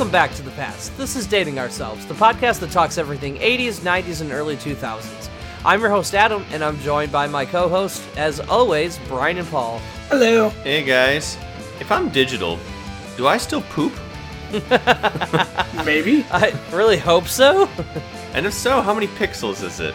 [0.00, 0.96] Welcome back to the past.
[0.96, 5.28] This is Dating Ourselves, the podcast that talks everything 80s, 90s, and early 2000s.
[5.62, 9.46] I'm your host, Adam, and I'm joined by my co host, as always, Brian and
[9.48, 9.78] Paul.
[10.08, 10.48] Hello.
[10.64, 11.36] Hey guys,
[11.80, 12.58] if I'm digital,
[13.18, 13.92] do I still poop?
[15.84, 16.24] Maybe.
[16.30, 17.68] I really hope so.
[18.32, 19.94] And if so, how many pixels is it?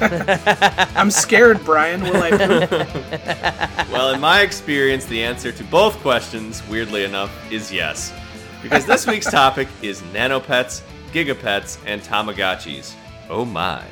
[0.96, 2.02] I'm scared, Brian.
[2.02, 3.90] Will I poop?
[3.92, 8.12] Well, in my experience, the answer to both questions, weirdly enough, is yes.
[8.62, 10.82] Because this week's topic is nanopets,
[11.12, 12.94] gigapets, and Tamagotchis.
[13.30, 13.82] Oh my.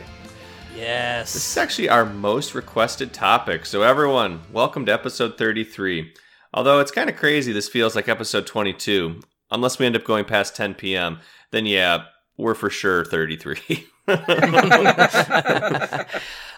[0.77, 1.33] Yes.
[1.33, 6.13] This is actually our most requested topic, so everyone, welcome to episode 33.
[6.53, 9.21] Although it's kind of crazy, this feels like episode 22.
[9.51, 12.05] Unless we end up going past 10 p.m., then yeah,
[12.37, 13.87] we're for sure 33.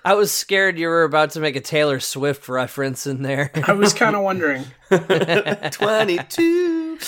[0.04, 3.50] I was scared you were about to make a Taylor Swift reference in there.
[3.66, 4.64] I was kind of wondering.
[4.90, 6.98] 22.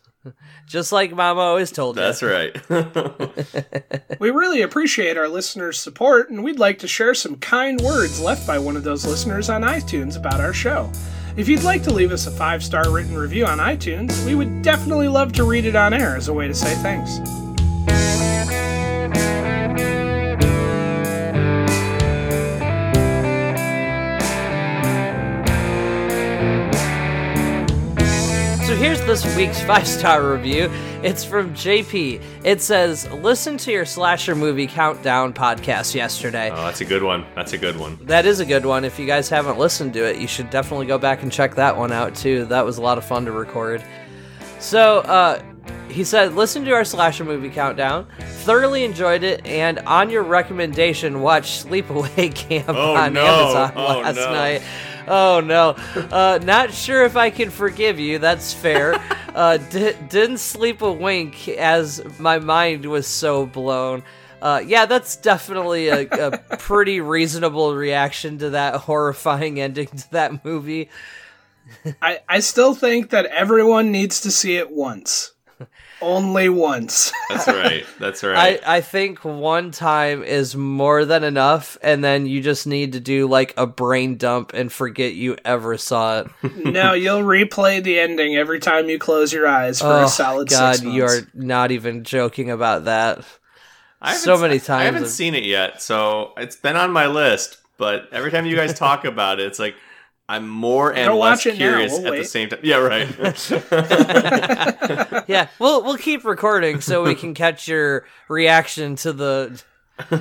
[0.67, 2.02] Just like Mama always told you.
[2.02, 2.56] That's right.
[4.20, 8.45] We really appreciate our listeners' support, and we'd like to share some kind words left
[8.45, 10.92] by one of those listeners on iTunes about our show.
[11.38, 14.61] If you'd like to leave us a five star written review on iTunes, we would
[14.61, 17.20] definitely love to read it on air as a way to say thanks.
[28.89, 30.67] Here's this week's five star review.
[31.04, 32.23] It's from JP.
[32.44, 36.50] It says, Listen to your slasher movie countdown podcast yesterday.
[36.52, 37.23] Oh, that's a good one.
[37.36, 38.00] That's a good one.
[38.02, 38.83] That is a good one.
[38.83, 41.77] If you guys haven't listened to it, you should definitely go back and check that
[41.77, 42.45] one out too.
[42.45, 43.83] That was a lot of fun to record.
[44.58, 45.44] So, uh,
[45.88, 48.08] he said, listen to our slasher movie countdown.
[48.42, 53.23] Thoroughly enjoyed it, and on your recommendation, watch Sleepaway Camp Oh, on no.
[53.23, 54.32] Amazon Oh, last no.
[54.33, 54.61] night.
[55.21, 55.75] Oh no,
[56.11, 58.20] uh, not sure if I can forgive you.
[58.20, 58.93] That's fair.
[59.33, 64.03] uh, di- didn't sleep a wink as my mind was so blown.
[64.39, 70.45] Uh, yeah, that's definitely a, a pretty reasonable reaction to that horrifying ending to that
[70.45, 70.89] movie.
[72.02, 75.33] I, I still think that everyone needs to see it once.
[76.02, 77.11] Only once.
[77.30, 77.86] That's right.
[77.99, 78.61] That's right.
[78.65, 82.99] I, I think one time is more than enough, and then you just need to
[82.99, 86.27] do like a brain dump and forget you ever saw it.
[86.65, 90.49] no, you'll replay the ending every time you close your eyes for oh a solid
[90.49, 93.26] God, six you are not even joking about that.
[94.02, 94.70] I so many times.
[94.70, 97.58] I haven't I've- seen it yet, so it's been on my list.
[97.77, 99.73] But every time you guys talk about it, it's like
[100.30, 102.60] I'm more and Go less watch curious we'll at the same time.
[102.62, 103.10] Yeah, right.
[105.28, 109.60] yeah, we'll we'll keep recording so we can catch your reaction to the.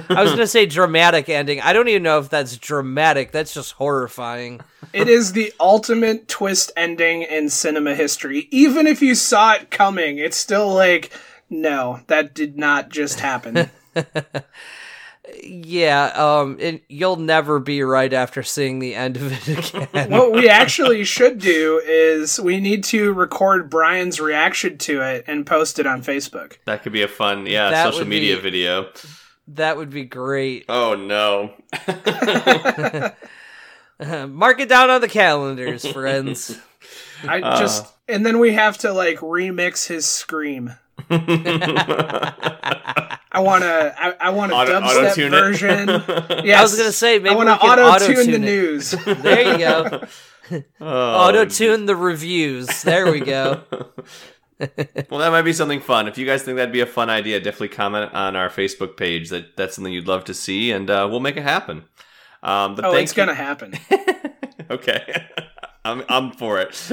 [0.08, 1.60] I was gonna say dramatic ending.
[1.60, 3.32] I don't even know if that's dramatic.
[3.32, 4.62] That's just horrifying.
[4.94, 8.48] It is the ultimate twist ending in cinema history.
[8.50, 11.12] Even if you saw it coming, it's still like,
[11.50, 13.68] no, that did not just happen.
[15.44, 20.10] Yeah, um, and you'll never be right after seeing the end of it again.
[20.12, 25.46] what we actually should do is we need to record Brian's reaction to it and
[25.46, 26.56] post it on Facebook.
[26.66, 28.90] that could be a fun, yeah, That social media be- video.
[29.48, 30.64] that would be great.
[30.68, 31.54] Oh no.
[34.28, 36.58] Mark it down on the calendars, friends.
[37.26, 37.58] I Uh.
[37.58, 40.74] just and then we have to like remix his scream.
[43.30, 45.40] I want to I, I want a Auto- dubstep auto-tune it.
[45.40, 45.88] version.
[46.44, 46.58] Yes.
[46.58, 48.40] I was gonna say maybe I want to auto tune the it.
[48.40, 48.90] news.
[49.04, 50.06] There you go.
[50.80, 52.82] Oh, Auto tune the reviews.
[52.82, 53.62] There we go.
[54.58, 56.08] Well, that might be something fun.
[56.08, 59.28] If you guys think that'd be a fun idea, definitely comment on our Facebook page
[59.28, 61.84] that that's something you'd love to see, and uh, we'll make it happen.
[62.42, 63.74] Um, but Oh, it's you- gonna happen.
[64.70, 65.26] okay.
[65.84, 66.90] I'm I'm for it.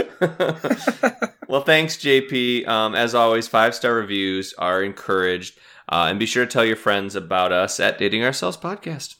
[1.47, 2.67] Well, thanks, JP.
[2.67, 5.57] Um, as always, five star reviews are encouraged,
[5.89, 9.15] uh, and be sure to tell your friends about us at Dating Ourselves Podcast.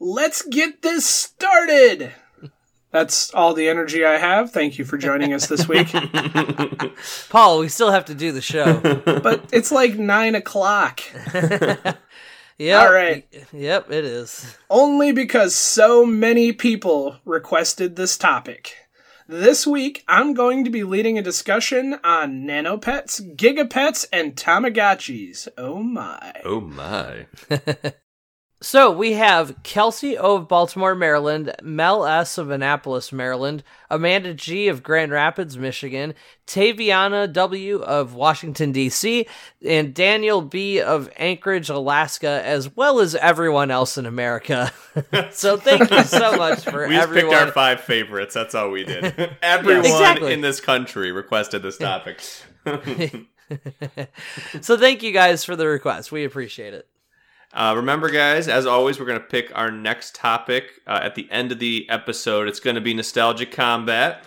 [0.00, 2.12] Let's get this started.
[2.90, 4.52] That's all the energy I have.
[4.52, 5.88] Thank you for joining us this week.
[7.28, 8.80] Paul, we still have to do the show.
[9.04, 11.00] but it's like nine o'clock.
[12.58, 12.80] Yep.
[12.82, 13.26] All right.
[13.52, 14.56] Yep, it is.
[14.70, 18.76] Only because so many people requested this topic.
[19.26, 25.48] This week, I'm going to be leading a discussion on nanopets, gigapets, and Tamagotchis.
[25.56, 26.42] Oh my.
[26.44, 27.26] Oh my.
[28.64, 34.68] So we have Kelsey O of Baltimore, Maryland, Mel S of Annapolis, Maryland, Amanda G
[34.68, 36.14] of Grand Rapids, Michigan,
[36.46, 39.26] Taviana W of Washington D.C.,
[39.66, 44.72] and Daniel B of Anchorage, Alaska, as well as everyone else in America.
[45.30, 47.32] so thank you so much for We everyone.
[47.32, 48.32] picked our five favorites.
[48.32, 49.04] That's all we did.
[49.42, 50.32] Everyone Exactly.
[50.32, 52.22] in this country requested this topic.
[54.62, 56.10] so thank you guys for the request.
[56.10, 56.88] We appreciate it.
[57.54, 61.30] Uh, remember, guys, as always, we're going to pick our next topic uh, at the
[61.30, 62.48] end of the episode.
[62.48, 64.26] It's going to be nostalgic combat.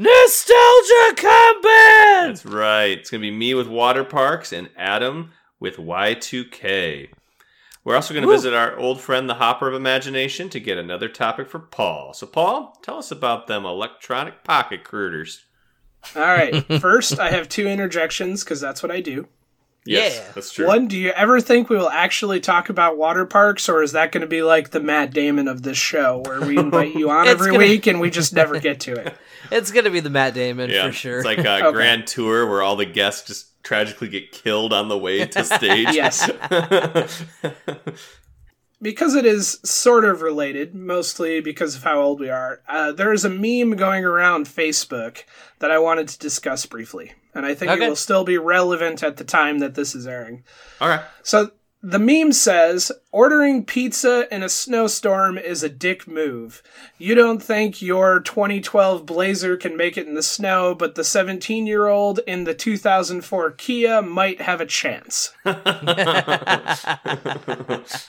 [0.00, 2.28] Nostalgia Combat!
[2.28, 2.96] That's right.
[2.96, 7.10] It's going to be me with water parks and Adam with Y2K.
[7.82, 8.34] We're also going to Woo.
[8.34, 12.12] visit our old friend, the Hopper of Imagination, to get another topic for Paul.
[12.12, 15.46] So, Paul, tell us about them electronic pocket critters.
[16.14, 16.64] All right.
[16.80, 19.26] First, I have two interjections because that's what I do.
[19.88, 20.32] Yes, Yeah.
[20.34, 20.66] that's true.
[20.66, 24.12] One, do you ever think we will actually talk about water parks, or is that
[24.12, 27.26] going to be like the Matt Damon of this show, where we invite you on
[27.28, 29.14] every gonna- week and we just never get to it?
[29.50, 31.16] It's going to be the Matt Damon yeah, for sure.
[31.18, 31.72] It's like a Okay.
[31.72, 35.88] grand tour where all the guests just tragically get killed on the way to stage.
[35.94, 36.28] Yes.
[38.80, 43.12] Because it is sort of related, mostly because of how old we are, uh, there
[43.12, 45.24] is a meme going around Facebook
[45.58, 47.12] that I wanted to discuss briefly.
[47.34, 47.84] And I think Okay.
[47.84, 50.44] it will still be relevant at the time that this is airing.
[50.80, 51.02] all right.
[51.22, 51.50] So
[51.82, 56.62] the meme says ordering pizza in a snowstorm is a dick move.
[56.98, 61.66] You don't think your 2012 Blazer can make it in the snow, but the 17
[61.66, 65.32] year old in the 2004 Kia might have a chance.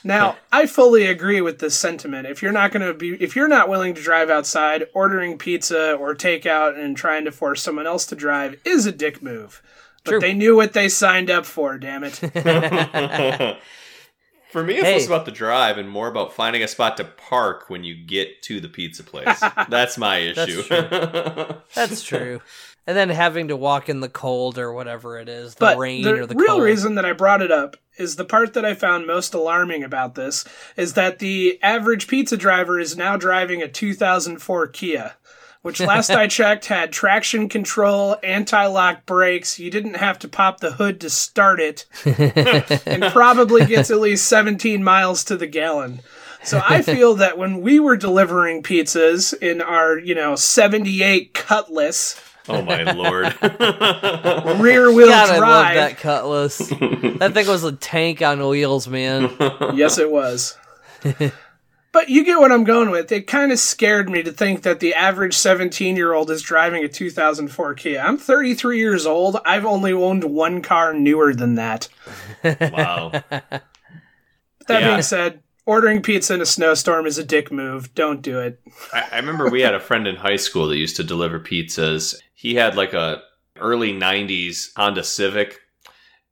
[0.04, 2.26] Now, I fully agree with this sentiment.
[2.26, 5.94] If you're not going to be, if you're not willing to drive outside, ordering pizza
[5.94, 9.62] or takeout and trying to force someone else to drive is a dick move.
[10.04, 10.20] But True.
[10.20, 12.14] they knew what they signed up for, damn it.
[14.50, 14.94] For me, it's Hey.
[14.94, 18.42] less about the drive and more about finding a spot to park when you get
[18.42, 19.40] to the pizza place.
[19.68, 20.62] That's my issue.
[20.62, 21.54] That's issue.
[21.74, 22.40] That's true.
[22.86, 26.02] And then having to walk in the cold or whatever it is, the but rain
[26.02, 26.62] the, or the real cold.
[26.64, 30.16] reason that I brought it up is the part that I found most alarming about
[30.16, 30.44] this
[30.76, 35.14] is that the average pizza driver is now driving a 2004 Kia,
[35.62, 39.58] which last I checked had traction control, anti-lock brakes.
[39.58, 41.86] You didn't have to pop the hood to start it,
[42.86, 46.00] and probably gets at least 17 miles to the gallon.
[46.42, 52.20] So I feel that when we were delivering pizzas in our, you know, 78 Cutlass
[52.48, 53.26] oh my lord.
[54.60, 56.58] rear wheel God, I love drive, that Cutlass.
[57.18, 59.30] that thing was a tank on wheels, man.
[59.74, 60.56] yes, it was.
[61.92, 63.10] But you get what I'm going with.
[63.12, 66.84] It kind of scared me to think that the average 17 year old is driving
[66.84, 68.00] a 2004 Kia.
[68.00, 69.38] I'm 33 years old.
[69.44, 71.88] I've only owned one car newer than that.
[72.44, 73.10] wow.
[73.30, 73.62] That
[74.68, 74.90] Yeah.
[74.90, 77.94] being said, ordering pizza in a snowstorm is a dick move.
[77.94, 78.60] Don't do it.
[78.92, 82.14] I, I remember we had a friend in high school that used to deliver pizzas.
[82.34, 83.22] He had like a
[83.58, 85.58] early '90s Honda Civic,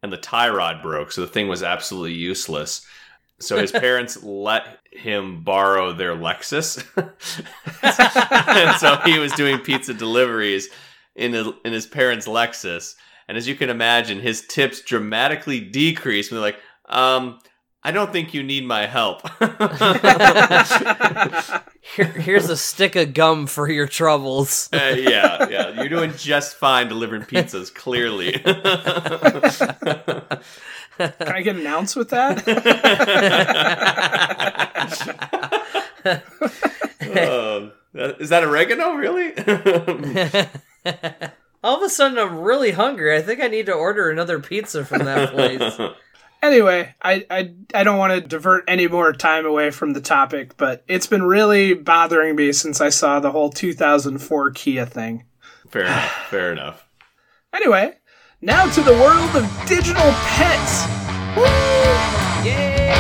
[0.03, 2.87] and the tie rod broke, so the thing was absolutely useless.
[3.41, 6.85] So his parents let him borrow their Lexus,
[7.83, 10.69] and so he was doing pizza deliveries
[11.15, 12.95] in his, in his parents' Lexus.
[13.29, 16.31] And as you can imagine, his tips dramatically decreased.
[16.31, 17.39] And they're like, um,
[17.83, 19.23] I don't think you need my help.
[21.95, 24.69] Here, here's a stick of gum for your troubles.
[24.73, 25.71] Uh, yeah, yeah.
[25.71, 28.35] You're doing just fine delivering pizzas, clearly.
[30.99, 32.47] Can I get an ounce with that?
[37.01, 39.33] Um, that- is that oregano, really?
[41.65, 43.17] All of a sudden, I'm really hungry.
[43.17, 45.79] I think I need to order another pizza from that place.
[46.41, 50.57] Anyway, I, I, I don't want to divert any more time away from the topic,
[50.57, 55.25] but it's been really bothering me since I saw the whole 2004 Kia thing.
[55.69, 56.13] fair enough.
[56.31, 56.87] Fair enough.
[57.53, 57.98] Anyway,
[58.41, 60.87] now to the world of digital pets.
[61.37, 61.43] Woo!
[62.49, 62.95] Yay!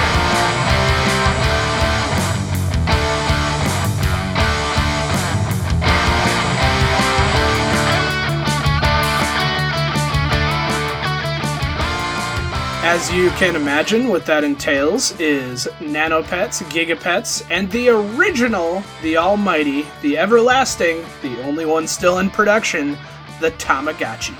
[12.81, 19.87] As you can imagine, what that entails is nanopets, gigapets, and the original, the almighty,
[20.03, 22.97] the everlasting, the only one still in production,
[23.41, 24.37] the Tamagotchi.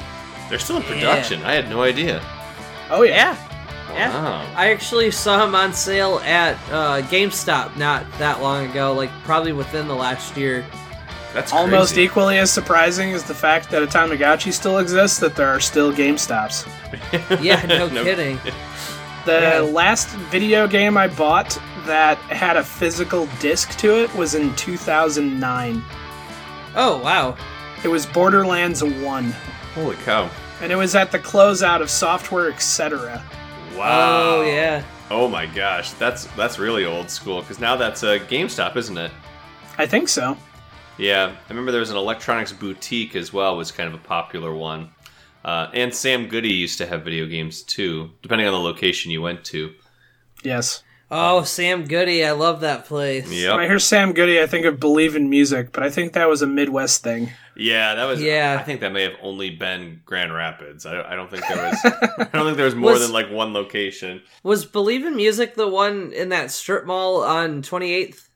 [0.49, 1.43] They're still in production.
[1.43, 2.21] I had no idea.
[2.91, 3.37] Oh, yeah.
[3.37, 3.95] Yeah.
[3.95, 4.23] Yeah.
[4.23, 4.53] Wow.
[4.55, 9.53] I actually saw them on sale at uh, GameStop not that long ago, like probably
[9.53, 10.65] within the last year.
[11.35, 15.49] That's Almost equally as surprising is the fact that a Tamagotchi still exists, that there
[15.49, 16.67] are still GameStops.
[17.43, 18.03] Yeah, no, No.
[18.05, 18.39] kidding.
[19.27, 19.61] The Yeah.
[19.61, 25.83] last video game I bought that had a physical disc to it was in 2009.
[26.77, 27.37] Oh wow.
[27.85, 29.35] It was Borderlands 1,
[29.75, 30.31] Holy cow!
[30.61, 33.23] and it was at the closeout of Software Etc.
[33.77, 34.39] Wow.
[34.39, 34.83] Oh yeah.
[35.11, 37.41] Oh my gosh, that's that's really old school.
[37.41, 39.11] Because now that's a GameStop, isn't it?
[39.79, 40.37] I think so.
[40.99, 43.57] Yeah, I remember there was an electronics boutique as well.
[43.57, 44.91] Was kind of a popular one.
[45.45, 49.23] Uh, and Sam Goody used to have video games too, depending on the location you
[49.23, 49.73] went to.
[50.43, 50.83] Yes.
[51.11, 53.31] Oh, Sam Goody, I love that place.
[53.31, 56.29] When I hear Sam Goody, I think of Believe in Music, but I think that
[56.29, 57.31] was a Midwest thing.
[57.59, 58.23] Yeah, that was.
[58.23, 58.57] Yeah.
[58.59, 60.87] I think that may have only been Grand Rapids.
[60.87, 61.79] I, I don't think there was.
[61.85, 64.23] I don't think there was more Was- than like one location.
[64.45, 68.29] Was Believe in Music the one in that strip mall on 28th?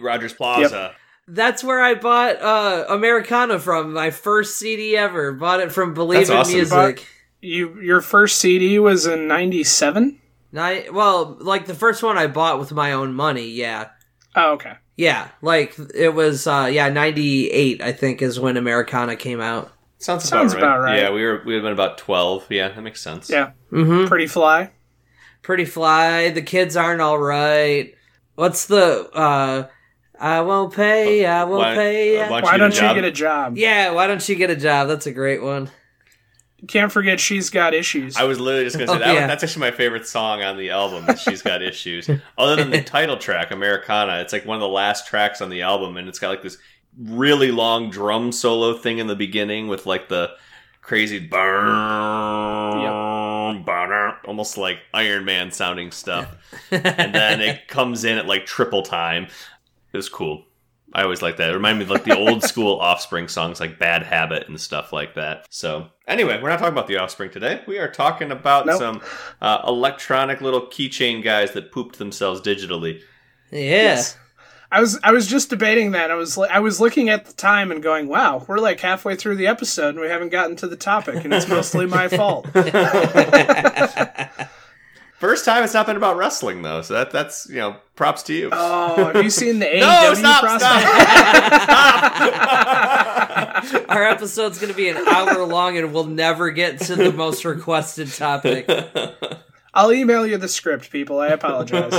[0.00, 0.94] Rogers Plaza.
[1.28, 3.92] That's where I bought uh Americana from.
[3.92, 5.32] My first CD ever.
[5.32, 6.78] Bought it from Believe That's in awesome.
[6.88, 7.06] Music.
[7.40, 10.18] You your first CD was in '97.
[10.52, 13.48] Ni- well, like the first one I bought with my own money.
[13.48, 13.90] Yeah.
[14.34, 14.72] Oh, okay.
[14.96, 19.72] Yeah, like it was uh yeah, 98 I think is when Americana came out.
[19.98, 20.72] Sounds, Sounds about, right.
[20.74, 20.98] about right.
[20.98, 22.46] Yeah, we were we had been about twelve.
[22.50, 23.30] Yeah, that makes sense.
[23.30, 24.08] Yeah, Mhm.
[24.08, 24.70] pretty fly.
[25.42, 27.94] Pretty Fly, The Kids Aren't All Right.
[28.34, 29.66] What's the uh
[30.20, 32.20] I won't pay, I won't Why- pay.
[32.20, 33.56] uh, I- why Why you don't get a you get a job?
[33.58, 34.86] yeah, why don't you get a job?
[34.88, 35.70] That's a great one.
[36.68, 38.16] Can't forget she's got issues.
[38.16, 39.14] I was literally just gonna say Oh, that.
[39.14, 39.26] yeah.
[39.26, 41.08] That's actually my favorite song on the album.
[41.08, 42.08] Is She's got issues.
[42.38, 45.62] Other than the title track, Americana, it's like one of the last tracks on the
[45.62, 46.58] album, and it's got like this
[46.98, 50.30] really long drum solo thing in the beginning with like the
[50.82, 51.66] crazy burn,
[53.64, 56.34] burn, almost like Iron Man sounding stuff,
[56.70, 59.24] and then it comes in at like triple time.
[59.92, 60.44] It was cool.
[60.94, 61.50] I always like that.
[61.50, 64.92] It reminded me of like the old school Offspring songs, like Bad Habit and stuff
[64.92, 65.46] like that.
[65.50, 67.62] So, anyway, we're not talking about the Offspring today.
[67.66, 68.78] We are talking about Nope.
[68.78, 69.02] some
[69.40, 73.00] uh, electronic little keychain guys that pooped themselves digitally.
[73.50, 74.02] Yeah.
[74.70, 76.10] I was I was just debating that.
[76.10, 79.16] I was li- I was looking at the time and going, "Wow, we're like halfway
[79.16, 82.46] through the episode and we haven't gotten to the topic, and it's mostly my fault."
[85.22, 88.34] First time it's not been about wrestling though, so that that's you know props to
[88.34, 88.48] you.
[88.50, 90.82] Oh, have you seen the AEW no, stop, process?
[93.70, 93.88] stop.
[93.88, 97.44] Our episode's going to be an hour long and we'll never get to the most
[97.44, 98.68] requested topic.
[99.74, 101.20] I'll email you the script, people.
[101.20, 101.92] I apologize.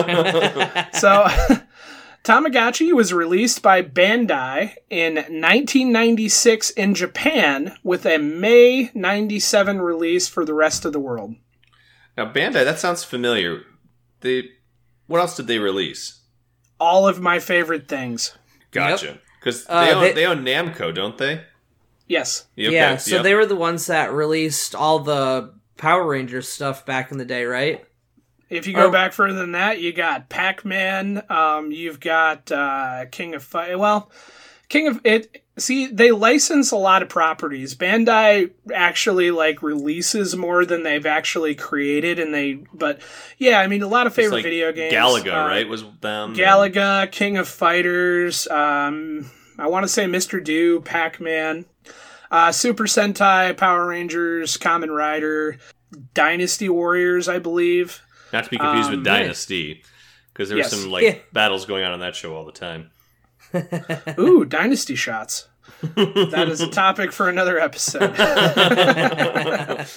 [0.99, 1.25] so,
[2.25, 10.43] Tamagotchi was released by Bandai in 1996 in Japan, with a May 97 release for
[10.43, 11.35] the rest of the world.
[12.17, 13.63] Now Bandai, that sounds familiar.
[14.21, 14.49] They,
[15.07, 16.21] what else did they release?
[16.79, 18.37] All of my favorite things.
[18.71, 19.19] Gotcha.
[19.39, 21.43] Because Uh, they, own, they- they own Namco, don't they?
[22.07, 22.47] Yes.
[22.57, 23.23] Okay, yeah, so yep.
[23.23, 27.45] they were the ones that released all the Power Rangers stuff back in the day,
[27.45, 27.83] right?
[28.49, 28.91] If you go Oh.
[28.91, 31.23] back further than that, you got Pac Man.
[31.29, 33.79] Um, you've got uh, King of Fight.
[33.79, 34.11] Well,
[34.73, 35.43] King of it.
[35.55, 37.75] See, they license a lot of properties.
[37.75, 42.63] Bandai actually like releases more than they've actually created, and they.
[42.73, 42.99] But
[43.37, 44.91] yeah, I mean, a lot of favorite like video games.
[44.91, 45.67] Galaga, uh, right?
[45.67, 48.47] Was them Galaga, King of Fighters.
[48.47, 50.43] Um, I want to say Mr.
[50.43, 51.65] Do, Pac Man,
[52.31, 55.59] uh, Super Sentai, Power Rangers, Kamen Rider,
[56.15, 58.01] Dynasty Warriors, I believe.
[58.31, 59.83] Not to be confused Um, with Dynasty,
[60.33, 60.71] because there yes.
[60.73, 61.17] were some like Yeah.
[61.31, 62.89] battles going on on that show all the time.
[64.19, 65.47] Ooh, Dynasty shots.
[65.81, 68.15] that is a topic for another episode.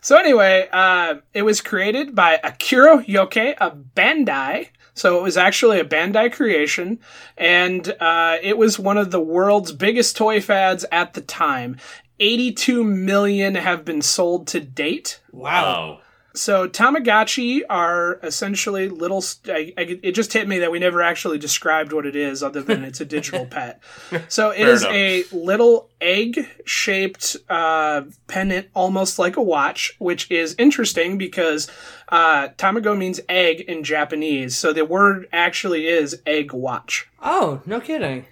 [0.00, 4.68] so anyway, uh, it was created by Akira Yoke of Bandai.
[4.94, 6.98] So it was actually a Bandai creation,
[7.38, 11.78] and uh, it was one of the world's biggest toy fads at the time.
[12.20, 15.20] 82 million have been sold to date.
[15.32, 16.01] Wow.
[16.34, 19.22] So Tamagotchi are essentially little.
[19.46, 22.62] I, I, it just hit me that we never actually described what it is, other
[22.62, 23.82] than it's a digital pet.
[24.28, 24.94] So it Fair is enough.
[24.94, 31.70] a little egg-shaped uh, pennant, almost like a watch, which is interesting because
[32.08, 34.56] uh, Tamago means egg in Japanese.
[34.56, 37.08] So the word actually is egg watch.
[37.22, 38.26] Oh, no kidding.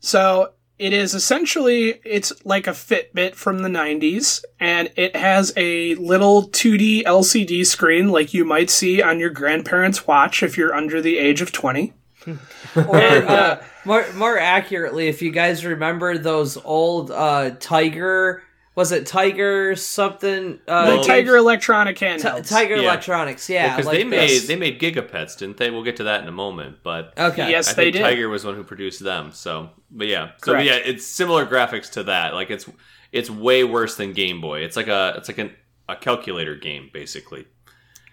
[0.00, 5.94] So it is essentially it's like a Fitbit from the 90s and it has a
[5.94, 11.00] little 2D LCD screen like you might see on your grandparents' watch if you're under
[11.00, 11.92] the age of 20.
[12.74, 18.42] Or uh, more more accurately, if you guys remember those old uh, Tiger
[18.76, 20.60] was it Tiger something?
[20.68, 22.48] Uh, the Tiger Electronic Ti- handhelds.
[22.48, 22.82] Tiger Yeah.
[22.82, 23.74] Electronics, yeah.
[23.74, 24.46] because like they made this.
[24.46, 25.70] they made Gigapets, didn't they?
[25.70, 27.50] We'll get to that in a moment, but Okay.
[27.50, 28.02] Yes, I they think did.
[28.02, 29.32] Tiger was one who produced them.
[29.32, 30.66] So, but yeah, so Correct.
[30.66, 32.34] yeah, it's similar graphics to that.
[32.34, 32.68] Like it's
[33.10, 34.60] it's way worse than Game Boy.
[34.60, 35.52] It's like a it's like an,
[35.88, 37.46] a calculator game basically.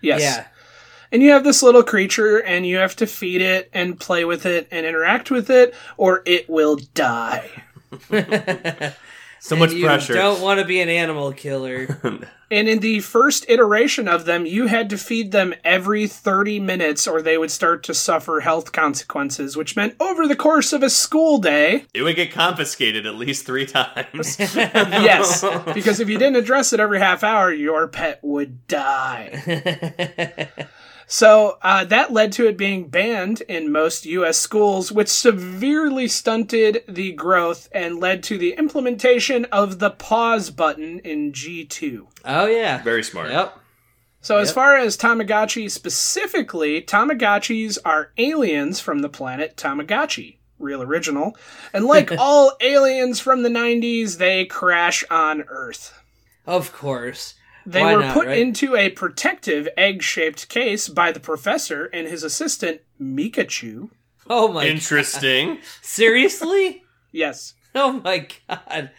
[0.02, 0.22] yes.
[0.22, 0.48] Yeah.
[1.12, 4.48] And you have this little creature, and you have to feed it and play with
[4.48, 7.52] it and interact with it, or it will die.
[9.44, 10.14] So much you pressure.
[10.14, 12.00] don't want to be an animal killer.
[12.52, 17.08] And in the first iteration of them, you had to feed them every 30 minutes,
[17.08, 20.90] or they would start to suffer health consequences, which meant over the course of a
[20.92, 24.38] school day, It would get confiscated at least three times.
[24.56, 30.52] yes, because if you didn't address it every half hour, your pet would die.
[31.14, 34.40] So uh, that led to it being banned in most U.S.
[34.40, 40.98] schools, which severely stunted the growth and led to the implementation of the pause button
[41.02, 42.08] in G2.
[42.26, 42.82] oh yeah.
[42.82, 43.30] Very smart.
[43.30, 43.60] Yep.
[44.22, 50.38] So, as far as Tamagotchi specifically, Tamagotchis are aliens from the planet Tamagotchi.
[50.58, 51.38] Real original.
[51.76, 55.94] And like all aliens from the 90s, they crash on Earth.
[56.48, 57.36] Of course.
[57.66, 58.38] They Why were not, put right?
[58.38, 63.90] into a protective egg shaped case by the professor and his assistant, Mikachu.
[64.30, 64.66] Oh my.
[64.66, 65.60] Interesting.
[65.82, 66.80] Seriously?
[67.16, 67.54] Yes.
[67.76, 68.90] Oh my god.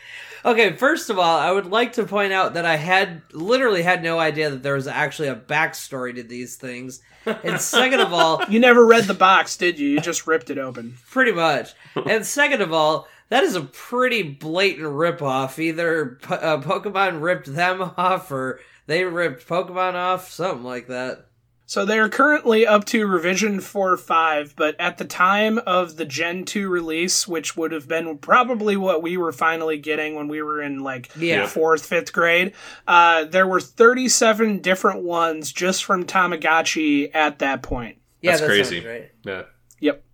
[0.45, 4.05] Okay, first of all, I would like to point out that I had literally had
[4.05, 7.01] no idea that there was actually a backstory to these things.
[7.27, 9.89] And second of all, You never read the box, did you?
[9.89, 10.97] You just ripped it open.
[11.11, 11.75] pretty much.
[12.07, 15.59] And second of all, that is a pretty blatant ripoff.
[15.59, 21.27] Either P- uh, Pokemon ripped them off or they ripped Pokemon off, something like that.
[21.67, 26.05] So they are currently up to revision 4 5, but at the time of the
[26.05, 30.41] Gen 2 release, which would have been probably what we were finally getting when we
[30.43, 31.47] were in like Yeah.
[31.47, 32.53] fourth, fifth grade,
[32.87, 37.97] uh, there were 37 different ones just from Tamagotchi at that point.
[38.21, 38.87] Yeah, That's that crazy.
[38.87, 39.11] right.
[39.25, 39.43] Yeah.
[39.81, 40.05] Yep.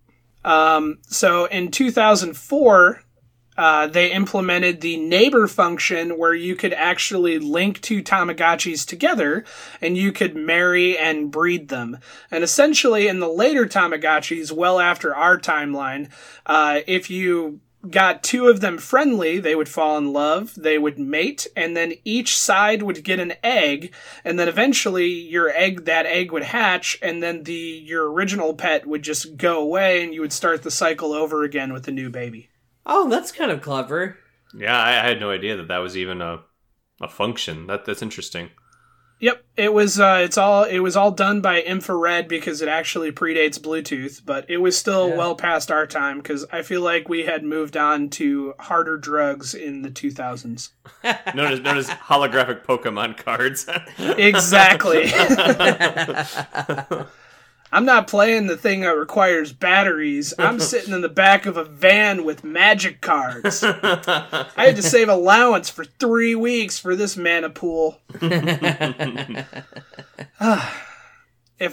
[0.43, 3.03] Um, so in 2004,
[3.61, 9.45] uh, they implemented the neighbor function where you could actually link two Tamagotchis together
[9.79, 11.99] and you could marry and breed them.
[12.31, 16.09] And essentially, in the later Tamagotchis, well after our timeline,
[16.47, 20.97] uh, if you got two of them friendly, they would fall in love, they would
[20.97, 23.93] mate, and then each side would get an egg,
[24.25, 28.87] and then eventually your egg that egg would hatch, and then the your original pet
[28.87, 32.09] would just go away and you would start the cycle over again with a new
[32.09, 32.50] baby.
[32.85, 34.17] Oh, that's kind of clever.
[34.55, 36.41] Yeah, I, I had no idea that that was even a
[37.01, 37.67] a function.
[37.67, 38.49] That that's interesting.
[39.19, 43.11] Yep, it was uh, it's all it was all done by infrared because it actually
[43.11, 45.17] predates Bluetooth, but it was still Yeah.
[45.17, 49.53] well past our time because I feel like we had moved on to harder drugs
[49.53, 50.69] in the 2000s.
[51.35, 53.67] Known as known as holographic Pokemon cards.
[53.99, 55.03] Exactly.
[57.73, 60.33] I'm not playing the thing that requires batteries.
[60.37, 63.63] I'm sitting in the back of a van with magic cards.
[63.65, 68.01] I had to save allowance for three weeks for this mana pool.
[68.21, 68.25] if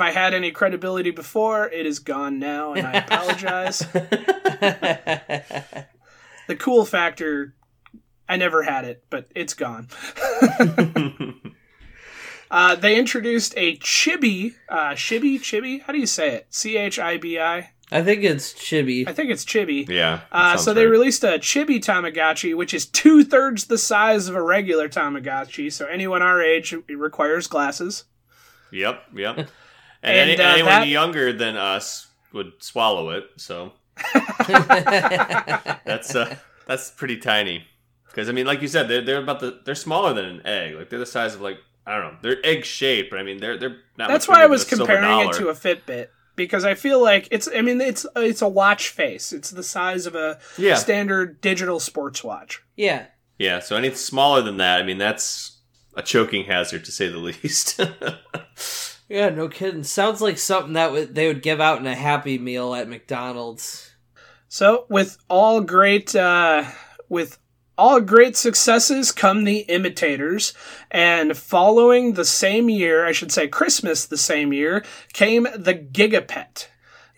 [0.01, 3.81] I had any credibility before, it is gone now, and I apologize.
[6.47, 7.55] the cool factor,
[8.29, 9.89] I never had it, but it's gone.
[12.51, 15.83] Uh, they introduced a chibi, uh, chibi, chibi.
[15.83, 16.47] How do you say it?
[16.51, 17.71] C H I B I.
[17.91, 19.09] I think it's chibi.
[19.09, 19.89] I think it's chibi.
[19.89, 20.21] yeah.
[20.31, 20.91] Uh, sounds so they right.
[20.91, 25.73] released a chibi Tamagotchi, which is two thirds the size of a regular Tamagotchi.
[25.73, 28.05] So anyone our age it requires glasses.
[28.73, 29.39] Yep, yep.
[29.39, 29.49] And,
[30.03, 33.25] And, any, uh, anyone that- younger than us would swallow it.
[33.37, 33.73] So
[34.49, 37.65] that's uh, that's pretty tiny.
[38.07, 40.75] Because I mean, like you said, they're they're about the they're smaller than an egg.
[40.77, 41.59] Like they're the size of like
[41.89, 42.19] I don't know.
[42.23, 44.09] They're egg shaped, but I mean they're they're not.
[44.09, 47.03] That's why I was than a silver comparing it to a Fitbit because I feel
[47.03, 47.49] like it's.
[47.53, 49.33] I mean, it's it's a watch face.
[49.33, 50.75] It's the size of a Yeah.
[50.75, 52.63] standard digital sports watch.
[52.77, 53.07] yeah.
[53.39, 55.61] Yeah, so anything smaller than that, I mean, that's
[55.95, 57.81] a choking hazard to say the least.
[59.09, 59.85] Yeah, no kidding.
[59.85, 63.95] Sounds like something that would they would give out in a Happy Meal at McDonald's.
[64.49, 66.65] So with all great uh,
[67.09, 67.39] with
[67.79, 70.53] all great successes come the imitators,
[70.91, 76.67] and following the same year, I should say Christmas the same year, came the Gigapet.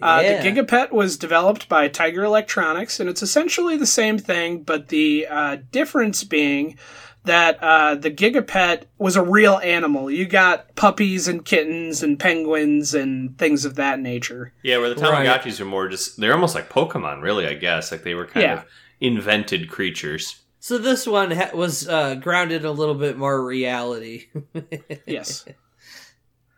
[0.02, 0.42] Uh, Yeah.
[0.42, 5.26] The Gigapet was developed by Tiger Electronics, and it's essentially the same thing, but the
[5.28, 6.78] uh, difference being
[7.24, 10.10] that uh, the Gigapet was a real animal.
[10.10, 14.54] You got puppies and kittens and penguins and things of that nature.
[14.62, 15.26] yeah, where the Right.
[15.26, 17.92] Tamagotchis are more just, they're almost like Pokemon, really, I guess.
[17.92, 18.54] Like they were kind Yeah.
[18.60, 18.64] of
[19.02, 20.39] invented creatures.
[20.60, 24.26] So this one ha- was uh, grounded a little bit more reality.
[25.06, 25.46] yes.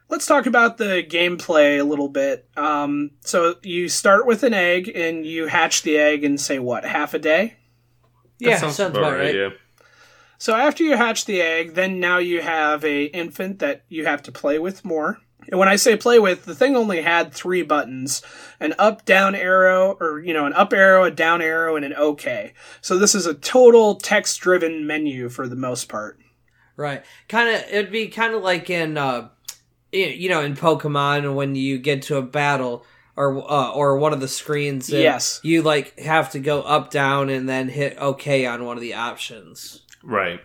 [0.09, 2.47] Let's talk about the gameplay a little bit.
[2.57, 6.85] Um, so you start with an egg and you hatch the egg in say what
[6.85, 7.57] half a day.
[8.41, 9.35] yeah, sounds, about right.
[9.35, 9.51] Yeah.
[10.37, 14.25] So after you hatch the egg, then now you have a infant that you have
[14.25, 15.19] to play with more.
[15.49, 18.23] And when I say play with, the thing only had three buttons
[18.61, 21.95] an up down arrow, or, you know, an up arrow, a down arrow, and an
[21.95, 22.53] OK.
[22.81, 26.19] So this is a total text driven menu for the most part.
[26.77, 27.05] Right.
[27.29, 29.29] Kind of, it'd be kind of like in, uh,
[29.93, 34.21] you know, in Pokemon when you get to a battle or uh, or one of
[34.21, 34.91] the screens.
[34.91, 35.41] and Yes.
[35.43, 38.95] You like have to go up, down, and then hit OK on one of the
[38.95, 39.83] options.
[40.03, 40.41] Right.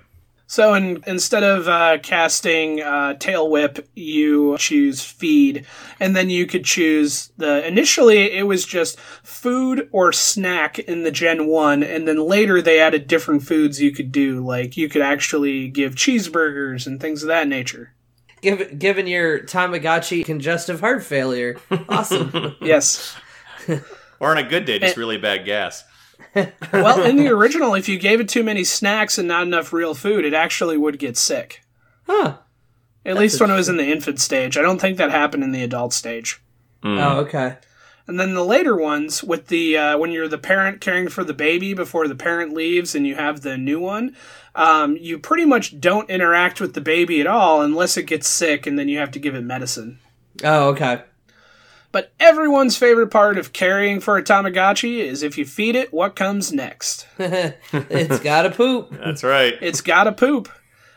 [0.50, 5.66] So in, instead of uh, casting uh, Tail Whip, you choose Feed,
[6.00, 7.68] and then you could choose the.
[7.68, 12.80] Initially, it was just food or snack in the Gen One, and then later they
[12.80, 14.44] added different foods you could do.
[14.44, 17.94] Like you could actually give cheeseburgers and things of that nature.
[18.42, 21.58] Given given your Tamagotchi congestive heart failure,
[21.90, 22.56] awesome.
[22.62, 23.18] Yes.
[24.20, 25.84] Or on a good day, just really bad gas.
[26.74, 29.94] well, in the original, if you gave it too many snacks and not enough real
[29.94, 31.64] food, it actually would get sick.
[32.06, 32.38] huh.
[33.06, 34.58] At least when it was in the infant stage.
[34.58, 36.42] I don't think that happened in the adult stage.
[36.84, 37.56] Oh, okay.
[38.06, 41.34] And then the later ones with the uh, when you're the parent caring for the
[41.34, 44.16] baby before the parent leaves, and you have the new one,
[44.56, 48.66] um, you pretty much don't interact with the baby at all unless it gets sick,
[48.68, 50.00] and then you have to give it medicine.
[50.44, 51.04] Oh, okay.
[51.92, 56.16] But everyone's favorite part of caring for a Tamagotchi is if you feed it, what
[56.16, 57.08] comes next?
[57.18, 58.92] it's gotta poop.
[58.92, 59.56] That's right.
[59.62, 60.50] It's got to poop,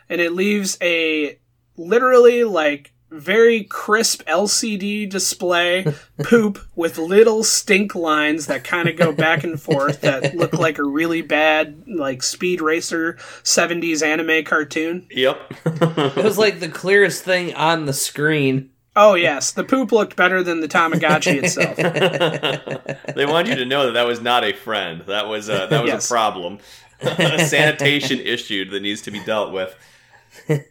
[0.08, 1.38] and it leaves a
[1.76, 5.84] literally like very crisp LCD display
[6.22, 10.78] poop with little stink lines that kind of go back and forth that look like
[10.78, 15.06] a really bad like Speed Racer 70s anime cartoon.
[15.10, 15.54] Yep.
[15.90, 18.69] It was like the clearest thing on the screen.
[18.96, 21.76] Oh yes, the poop looked better than the Tamagotchi itself.
[23.14, 25.02] they want you to know that that was not a friend.
[25.06, 26.06] That was a, that was Yes.
[26.06, 26.58] a problem,
[27.00, 29.74] a sanitation issue that needs to be dealt with.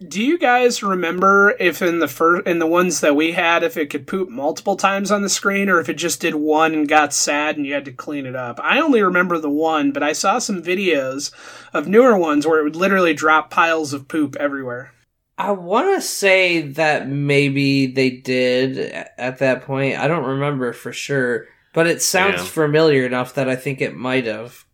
[0.06, 3.76] Do you guys remember if in the first in the ones that we had if
[3.78, 6.88] it could poop multiple times on the screen or if it just did one and
[6.88, 8.60] got sad and you had to clean it up?
[8.64, 11.32] I only remember the one, but I saw some videos
[11.74, 14.94] of newer ones where it would literally drop piles of poop everywhere.
[15.40, 18.78] I want to say that maybe they did
[19.18, 19.98] at that point.
[19.98, 22.44] I don't remember for sure, but it sounds Yeah.
[22.46, 24.66] familiar enough that I think it might have.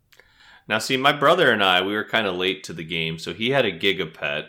[0.67, 3.31] Now, see, my brother and I, we were kind of late to the game, so
[3.31, 4.47] he had a Gigapet,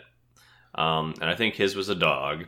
[0.73, 2.45] um, and I think his was a dog.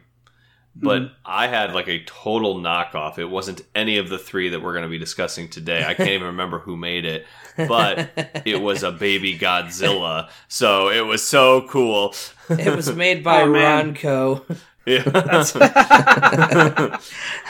[0.82, 3.18] But I had like a total knockoff.
[3.20, 5.84] It wasn't any of the three that we're going to be discussing today.
[5.86, 7.26] I can't even remember who made it,
[7.58, 8.10] but
[8.46, 10.30] it was a baby Godzilla.
[10.48, 12.13] So it was so cool.
[12.50, 13.48] It was made by Oh.
[13.48, 14.58] Ronco.
[14.86, 15.04] Yeah.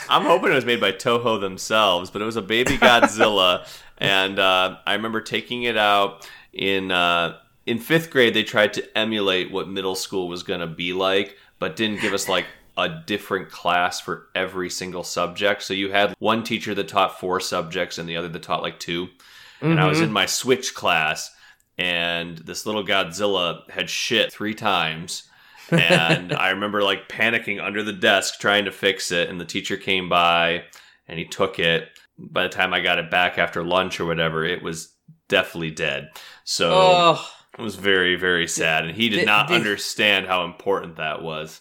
[0.10, 4.40] I'm hoping it was made by Toho themselves, but it was a baby Godzilla, and
[4.40, 8.34] uh, I remember taking it out in uh, in fifth grade.
[8.34, 12.14] They tried to emulate what middle school was going to be like, but didn't give
[12.14, 12.46] us like
[12.82, 15.62] a different class for every single subject.
[15.64, 18.80] So you had one teacher that taught four subjects and the other that taught like
[18.80, 19.08] 2
[19.62, 21.30] and I was in my switch class,
[21.78, 25.24] and this little Godzilla had shit three times.
[25.70, 29.76] and I remember like panicking under the desk trying to fix it, and the teacher
[29.78, 30.64] came by
[31.08, 31.90] and he took it.
[32.18, 34.94] By the time I got it back after lunch or whatever, it was
[35.28, 36.10] definitely dead.
[36.46, 40.46] So Oh, it was very, very sad, and he did the- not the- understand how
[40.46, 41.60] important that was.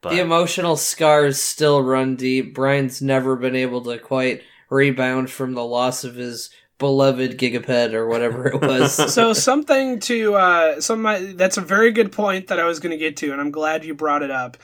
[0.00, 2.54] But the emotional scars still run deep.
[2.54, 8.06] Brian's never been able to quite rebound from the loss of his beloved Gigapet or
[8.06, 8.94] whatever it was.
[9.14, 11.02] so something to uh some
[11.36, 13.84] that's a very good point that I was going to get to and I'm glad
[13.84, 14.56] you brought it up.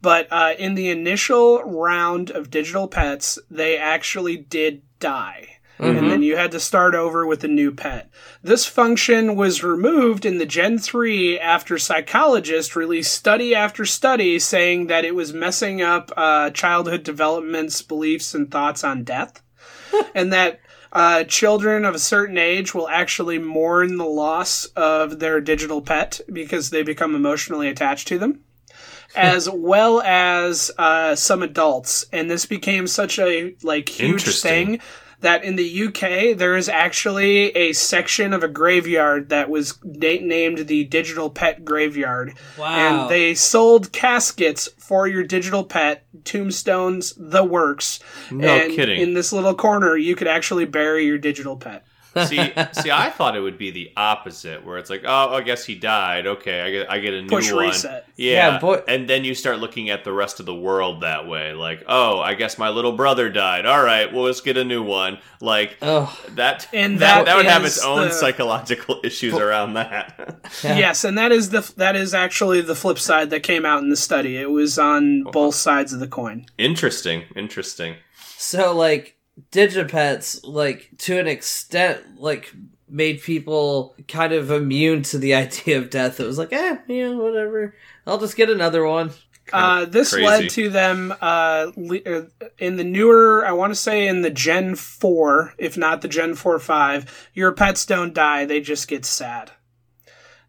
[0.00, 5.51] But uh, in the initial round of digital pets, they actually did die.
[5.78, 8.08] And then you had to start over with a new pet.
[8.42, 14.86] This function was removed in the Gen 3 after psychologists released study after study saying
[14.86, 19.42] that it was messing up uh, childhood development's beliefs and thoughts on death.
[20.14, 20.60] and that
[20.92, 26.20] uh, children of a certain age will actually mourn the loss of their digital pet
[26.32, 28.40] because they become emotionally attached to them,
[29.16, 32.04] as well as uh, some adults.
[32.12, 34.80] And this became such a like huge thing
[35.22, 40.20] that in the UK there is actually a section of a graveyard that was na-
[40.20, 42.34] named the Digital Pet Graveyard.
[42.58, 42.66] Wow.
[42.68, 47.98] And they sold caskets for your digital pet, tombstones, the works.
[48.30, 49.00] No and kidding.
[49.00, 51.84] In this little corner, you could actually bury your digital pet.
[52.26, 55.64] See, see, I thought it would be the opposite, where it's like, oh, I guess
[55.64, 56.26] he died.
[56.26, 57.66] Okay, I get, I get a new Push one.
[57.68, 58.06] reset.
[58.16, 61.26] Yeah, Yeah, boy- and then you start looking at the rest of the world that
[61.26, 61.52] way.
[61.52, 63.66] Like, oh, I guess my little brother died.
[63.66, 65.18] All right, well, let's get a new one.
[65.40, 66.68] Like Oh, that.
[66.72, 70.38] And that, that that would have its own the- psychological issues around that.
[70.62, 70.76] Yeah.
[70.78, 73.88] Yes, and that is the that is actually the flip side that came out in
[73.88, 74.36] the study.
[74.36, 76.46] It was on both sides of the coin.
[76.58, 77.96] interesting, interesting.
[78.36, 79.16] so like
[79.50, 82.52] digipets, like to an extent, like
[82.88, 86.20] made people kind of immune to the idea of death.
[86.20, 87.74] It was like, eh, yeah, whatever.
[88.06, 89.10] I'll just get another one.
[89.52, 90.26] Uh, this crazy.
[90.26, 92.22] led to them uh, le- uh,
[92.58, 96.34] in the newer, I want to say in the Gen 4, if not the Gen
[96.34, 99.50] 4 5, your pets don't die, they just get sad.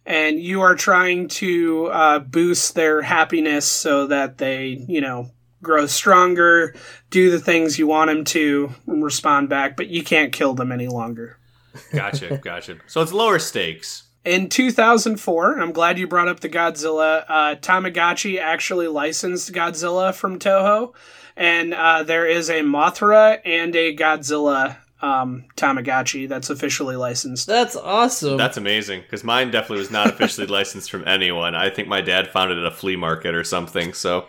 [0.05, 5.31] And you are trying to uh, boost their happiness so that they, you know,
[5.63, 6.75] grow stronger,
[7.09, 10.71] do the things you want them to, and respond back, but you can't kill them
[10.71, 11.37] any longer.
[11.91, 12.77] Gotcha, gotcha.
[12.85, 14.03] So it's lower stakes.
[14.25, 17.25] In 2004, I'm glad you brought up the Godzilla.
[17.27, 20.93] Uh, Tamagotchi actually licensed Godzilla from Toho,
[21.35, 27.45] and uh, there is a Mothra and a Godzilla um, Tamagotchi that's officially licensed.
[27.45, 28.37] That's awesome.
[28.37, 31.55] That's amazing because mine definitely was not officially licensed from anyone.
[31.55, 33.93] I think my dad found it at a flea market or something.
[33.93, 34.27] So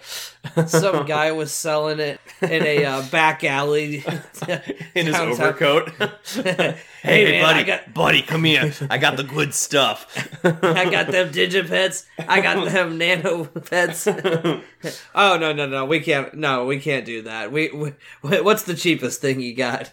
[0.67, 4.05] Some guy was selling it in a uh, back alley.
[4.95, 5.91] in his overcoat.
[6.35, 8.73] hey, Hey, man, buddy, got buddy, come here.
[8.89, 10.07] I got the good stuff.
[10.43, 12.07] I got them digipets.
[12.19, 14.07] I got them nano pets.
[14.07, 15.85] oh no no no!
[15.85, 16.33] We can't.
[16.33, 17.53] No, we can't do that.
[17.53, 19.93] We, we what's the cheapest thing you got?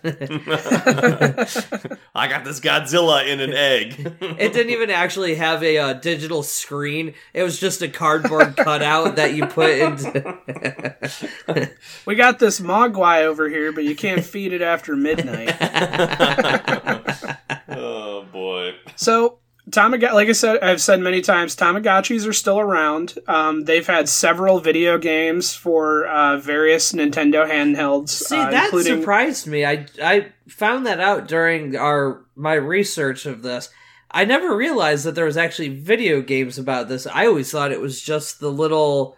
[2.15, 3.95] I got this Godzilla in an egg.
[4.21, 7.13] it didn't even actually have a uh, digital screen.
[7.33, 10.40] It was just a cardboard cutout that you put into.
[12.05, 15.55] We got this Mogwai over here, but you can't feed it after midnight.
[17.69, 18.73] oh boy.
[18.95, 23.17] So Tamagotchi, like I said, I've said many times, Tamagotchis are still around.
[23.27, 28.99] Um, they've had several video games for uh, various Nintendo handhelds, See, uh, that including
[28.99, 29.65] surprised me.
[29.65, 33.69] I I found that out during our my research of this.
[34.13, 37.07] I never realized that there was actually video games about this.
[37.07, 39.15] I always thought it was just the little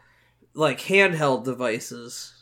[0.53, 2.33] like handheld devices.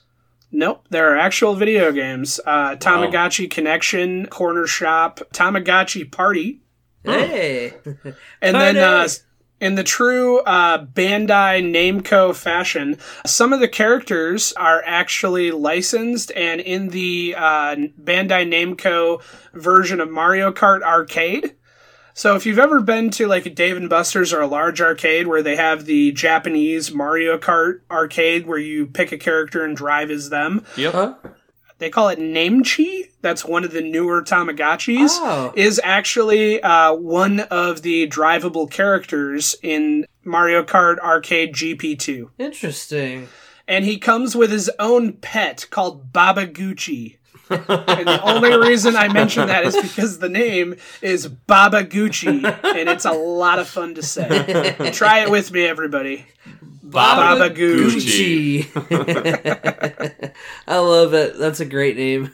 [0.52, 2.40] Nope, there are actual video games.
[2.46, 6.62] Uh, Tamagotchi Connection, Corner Shop, Tamagotchi Party,
[7.04, 7.74] Hey,
[8.42, 9.08] and then uh,
[9.60, 16.62] in the true uh, Bandai Namco fashion, some of the characters are actually licensed, and
[16.62, 19.22] in the uh, Bandai Namco
[19.54, 21.56] version of Mario Kart Arcade.
[22.14, 25.28] So if you've ever been to like a Dave and Buster's or a large arcade
[25.28, 30.12] where they have the Japanese Mario Kart arcade where you pick a character and drive
[30.12, 30.94] as them, Yep.
[30.94, 31.14] huh?
[31.78, 33.10] they call it Mametchi.
[33.22, 35.10] That's one of the newer Tamagotchis.
[35.14, 35.54] Oh.
[35.56, 42.30] Is actually uh, one of the drivable characters in Mario Kart Arcade GP2.
[42.38, 43.30] Interesting.
[43.68, 47.18] And he comes with his own pet called Baba Gucci.
[47.52, 52.90] And the only reason I mention that is because the name is Baba Gucci, and
[52.90, 54.76] it's a lot of fun to say.
[54.94, 56.26] Try it with me, everybody.
[56.84, 58.64] Baba Gucci.
[58.64, 60.34] Gucci.
[60.68, 61.38] I love it.
[61.38, 62.32] That's a great name.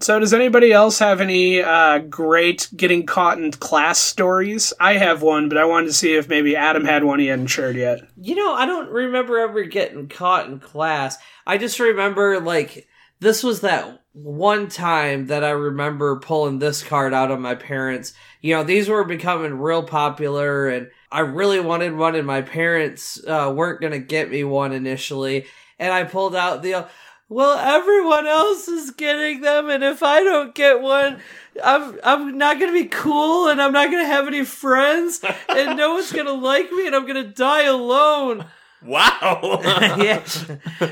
[0.00, 4.72] So, does anybody else have any uh, great getting caught in class stories?
[4.78, 7.46] I have one, but I wanted to see if maybe Adam had one he hadn't
[7.46, 8.00] shared yet.
[8.16, 11.16] You know, I don't remember ever getting caught in class.
[11.46, 12.86] I just remember like
[13.20, 18.14] this was that one time that I remember pulling this card out of my parents.
[18.40, 23.22] You know, these were becoming real popular and I really wanted one and my parents
[23.26, 25.46] uh, weren't going to get me one initially.
[25.78, 26.86] And I pulled out the
[27.28, 31.20] well, everyone else is getting them, and if I don't get one,
[31.62, 35.94] I'm I'm not gonna be cool, and I'm not gonna have any friends, and no
[35.94, 38.44] one's gonna like me, and I'm gonna die alone.
[38.84, 39.60] Wow.
[39.98, 40.22] yeah,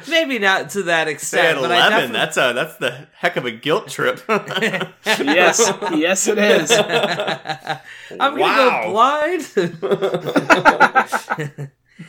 [0.08, 1.90] maybe not to that extent, at but I eleven.
[2.12, 2.12] definitely.
[2.18, 4.20] That's a that's the heck of a guilt trip.
[5.04, 6.70] Yes, yes, it is.
[8.18, 8.82] I'm Wow.
[8.82, 9.42] gonna go blind.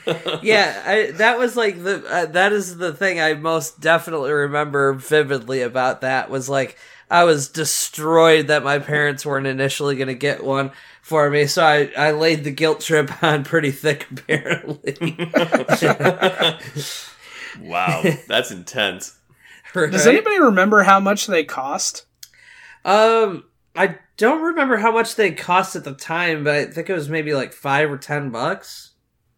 [0.41, 4.93] yeah, I, that was like the uh, that is the thing I most definitely remember
[4.93, 6.77] vividly about that was like
[7.09, 10.71] I was destroyed that my parents weren't initially gonna get one
[11.03, 14.95] for me, so I I laid the guilt trip on pretty thick apparently.
[17.61, 19.19] wow, that's intense.
[19.73, 22.05] Does anybody remember how much they cost?
[22.85, 23.43] Um,
[23.75, 27.09] I don't remember how much they cost at the time, but I think it was
[27.09, 28.91] maybe like five or ten bucks.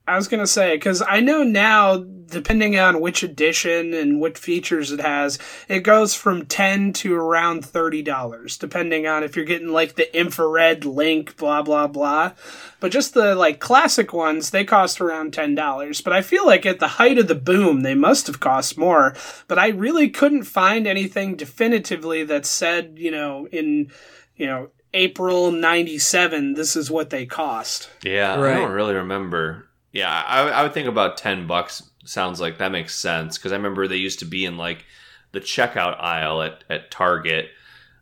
[0.07, 4.91] I was gonna say because I know now, depending on which edition and what features
[4.91, 9.69] it has, it goes from ten to around thirty dollars, depending on if you're getting
[9.69, 12.33] like the infrared link, blah blah blah.
[12.79, 16.01] But just the like classic ones, they cost around ten dollars.
[16.01, 19.15] But I feel like at the height of the boom, they must have cost more.
[19.47, 23.91] But I really couldn't find anything definitively that said, you know, in
[24.35, 27.89] you know April 97, this is what they cost.
[28.03, 28.55] Yeah, right.
[28.55, 29.67] I don't really remember.
[29.95, 33.55] Yeah, I, I would think about 10 bucks sounds like that makes sense because I
[33.55, 34.85] remember they used to be in like
[35.31, 37.49] the checkout aisle at, at Target.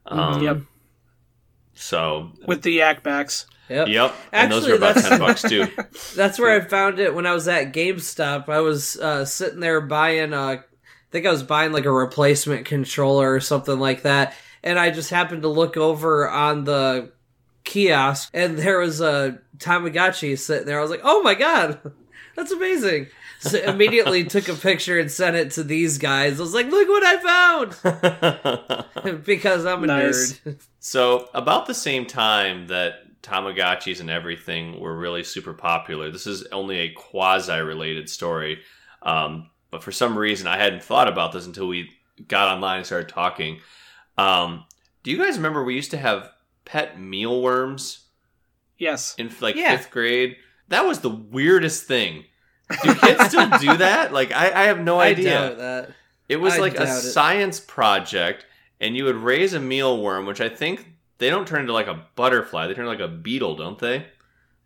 [0.08, 0.20] Mm-hmm.
[0.20, 0.58] Um, yep.
[1.76, 3.46] So with the Yak Baks.
[3.70, 3.88] Yep.
[3.88, 4.14] Yep.
[4.32, 5.68] And those are about 10 bucks too.
[6.16, 8.50] That's where I found it when I was at GameStop.
[8.50, 10.60] I was uh, sitting there buying, uh, I
[11.12, 15.10] think I was buying like a replacement controller or something like that and I just
[15.10, 17.12] happened to look over on the
[17.64, 20.80] kiosk and there was a Tamagotchi sitting there.
[20.80, 21.80] I was like, "Oh my god,
[22.36, 23.08] that's amazing!"
[23.40, 26.40] So immediately took a picture and sent it to these guys.
[26.40, 27.18] I was like, "Look what I
[29.04, 30.40] found!" because I'm a nice.
[30.40, 30.62] nerd.
[30.80, 36.12] So about the same time that Tamagotchis and everything were really super popular.
[36.12, 38.60] This is only a quasi related story.
[39.02, 41.90] Um, but for some reason, I hadn't thought about this until we
[42.28, 43.60] got online and started talking.
[44.18, 44.66] Um,
[45.04, 46.30] do you guys remember we used to have
[46.66, 48.06] pet mealworms?
[48.78, 49.16] Yes.
[49.18, 49.76] In like yeah.
[49.76, 50.38] fifth grade,
[50.70, 52.26] that was the weirdest thing.
[52.84, 54.14] Do kids still do that?
[54.14, 55.56] Like, I, I have no idea.
[55.56, 55.90] that.
[56.30, 56.88] It was I like a it.
[56.88, 58.46] science project,
[58.80, 62.06] and you would raise a mealworm, which I think they don't turn into like a
[62.16, 62.68] butterfly.
[62.68, 64.08] They turn like a beetle, don't they?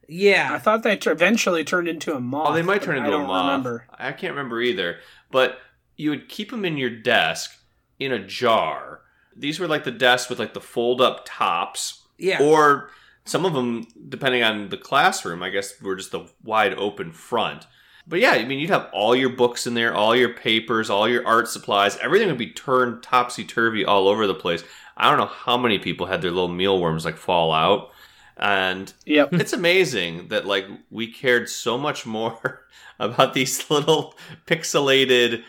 [0.07, 2.47] Yeah, I thought they t- eventually turned into a moth.
[2.49, 3.45] Oh, they might turn into a moth.
[3.45, 3.87] Remember.
[3.97, 4.99] I can't remember either.
[5.31, 5.59] But
[5.97, 7.59] you would keep them in your desk
[7.99, 9.01] in a jar,
[9.37, 12.03] these were like the desks with like the fold up tops.
[12.17, 12.41] Yeah.
[12.41, 12.89] Or
[13.25, 17.67] some of them, depending on the classroom, I guess were just the wide open front.
[18.07, 21.09] But yeah, I mean, you'd have all your books in there, all your papers, all
[21.09, 21.97] your art supplies.
[21.97, 24.63] Everything would be turned topsy turvy all over the place.
[24.95, 27.91] I don't know how many people had their little mealworms like fall out.
[28.37, 29.33] And yep.
[29.33, 32.65] it's amazing that like we cared so much more
[32.99, 35.43] about these little pixelated,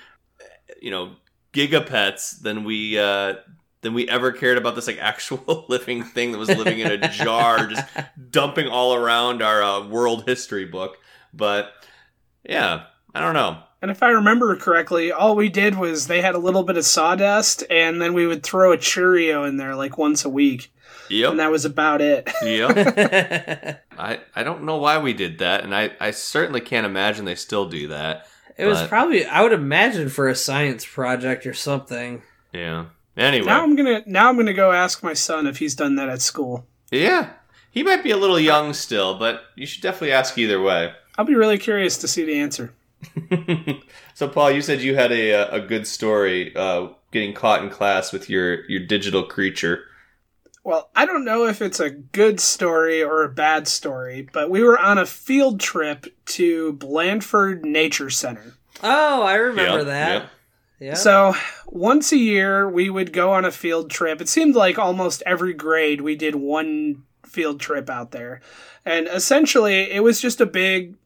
[0.83, 1.12] you know,
[1.53, 3.35] gigapets than we uh,
[3.81, 7.09] than we ever cared about this like actual living thing that was living in a
[7.09, 7.87] jar, just
[8.31, 10.99] dumping all around our uh, world history book.
[11.33, 11.73] But
[12.45, 13.62] yeah, I don't know.
[13.81, 16.85] And if I remember correctly, all we did was they had a little bit of
[16.85, 20.73] sawdust, and then we would throw a Cheerio in there like once a week.
[21.11, 21.31] Yep.
[21.31, 22.29] And that was about it.
[22.43, 23.85] Yep.
[23.99, 27.37] I, I don't know why we did that, and I, I certainly can't imagine they
[27.37, 28.27] still do that.
[28.57, 28.71] It but...
[28.71, 32.23] was probably, I would imagine, for a science project or something.
[32.53, 32.87] Yeah.
[33.18, 36.09] Anyway, now I'm gonna now I'm gonna go ask my son if he's done that
[36.09, 36.66] at school.
[36.92, 37.31] Yeah,
[37.70, 40.92] he might be a little young still, but you should definitely ask either way.
[41.18, 42.72] I'll be really curious to see the answer.
[44.14, 48.12] so, Paul, you said you had a a good story uh, getting caught in class
[48.12, 49.85] with your your digital creature.
[50.62, 54.62] Well, I don't know if it's a good story or a bad story, but we
[54.62, 58.54] were on a field trip to Blandford Nature Center.
[58.83, 60.12] Oh, I remember yep, that.
[60.12, 60.31] Yep.
[60.81, 60.95] Yeah.
[60.95, 61.35] So
[61.67, 64.21] once a year we would go on a field trip.
[64.21, 68.41] It seemed like almost every grade we did one field trip out there.
[68.85, 70.97] And essentially it was just a big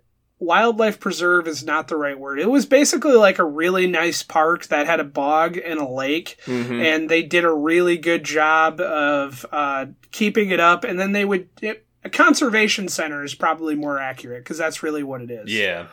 [0.43, 2.41] wildlife preserve is not the right word.
[2.41, 6.39] It was basically like a really nice park that had a bog and a lake,
[6.45, 6.81] mm-hmm.
[6.81, 10.85] and they did a really good job of uh, keeping it up.
[10.85, 11.49] And then they would.
[11.63, 15.53] It, a conservation center is probably more accurate because that's really what it is.
[15.53, 15.87] Yeah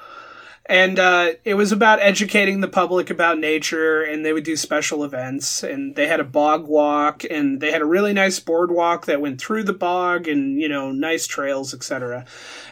[0.69, 5.03] and uh, it was about educating the public about nature and they would do special
[5.03, 9.19] events and they had a bog walk and they had a really nice boardwalk that
[9.19, 12.23] went through the bog and you know nice trails etc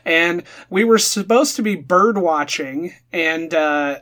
[0.05, 3.99] and we were supposed to be bird watching and uh,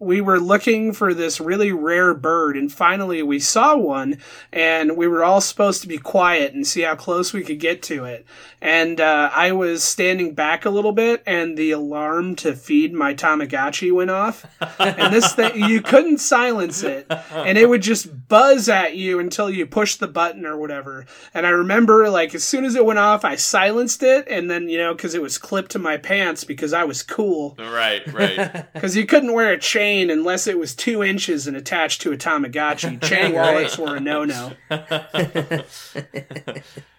[0.00, 4.18] we were looking for this really rare bird and finally we saw one
[4.52, 7.82] and we were all supposed to be quiet and see how close we could get
[7.82, 8.24] to it.
[8.60, 13.14] And uh, i was standing back a little bit and the alarm to feed my
[13.14, 14.46] tamagotchi went off.
[14.78, 17.06] And this thing you couldn't silence it.
[17.32, 21.06] And it would just buzz at you until you pushed the button or whatever.
[21.34, 24.68] And i remember like as soon as it went off i silenced it and then
[24.68, 27.56] you know because it was clipped to my pants because i was cool.
[27.58, 28.66] Right right.
[28.78, 32.12] Because you couldn't wear a chain chain unless it was two inches and attached to
[32.12, 33.02] a Tamagotchi.
[33.08, 34.52] Chain wallets were a no no.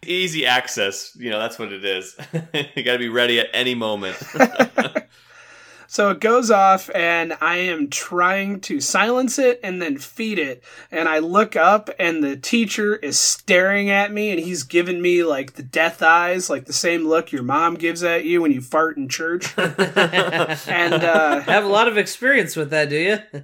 [0.05, 2.17] Easy access, you know, that's what it is.
[2.75, 4.17] you got to be ready at any moment.
[5.91, 10.63] So it goes off, and I am trying to silence it and then feed it.
[10.91, 15.23] And I look up, and the teacher is staring at me, and he's giving me
[15.23, 18.61] like the death eyes, like the same look your mom gives at you when you
[18.61, 19.51] fart in church.
[19.57, 23.43] and uh, have a lot of experience with that, do you?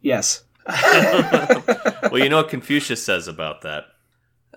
[0.00, 0.44] yes.
[0.66, 3.84] well, you know what Confucius says about that.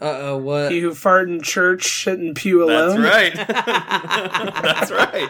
[0.04, 0.74] Uh oh, what?
[0.74, 3.02] He who fart in church shouldn't pew alone.
[3.02, 3.48] That's right.
[4.62, 5.30] That's right.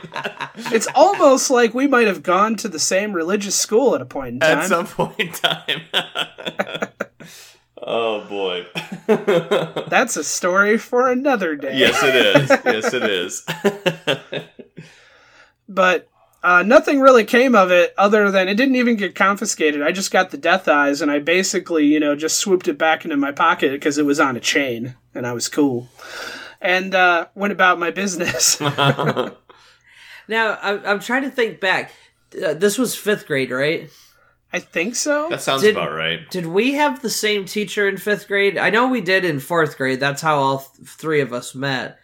[0.74, 4.30] It's almost like we might have gone to the same religious school at a point
[4.30, 4.58] in time.
[4.58, 5.82] At some point in time.
[7.84, 8.66] oh boy.
[9.90, 11.78] That's a story for another day.
[11.78, 12.50] yes, it is.
[12.50, 14.50] Yes, it is.
[15.70, 16.08] but
[16.44, 19.82] uh, nothing really came of it other than it didn't even get confiscated.
[19.82, 23.06] I just got the death eyes and I basically, you know, just swooped it back
[23.06, 25.88] into my pocket because it was on a chain and I was cool.
[26.60, 28.60] And uh, went about my business.
[28.60, 29.32] now,
[30.28, 31.92] I'm, I'm trying to think back.
[32.34, 33.90] Uh, this was fifth grade, right?
[34.52, 35.30] I think so.
[35.30, 36.30] That sounds Did- about right.
[36.30, 38.58] Did we have the same teacher in fifth grade?
[38.58, 40.00] I know we did in fourth grade.
[40.00, 41.98] That's how all th- three of us met.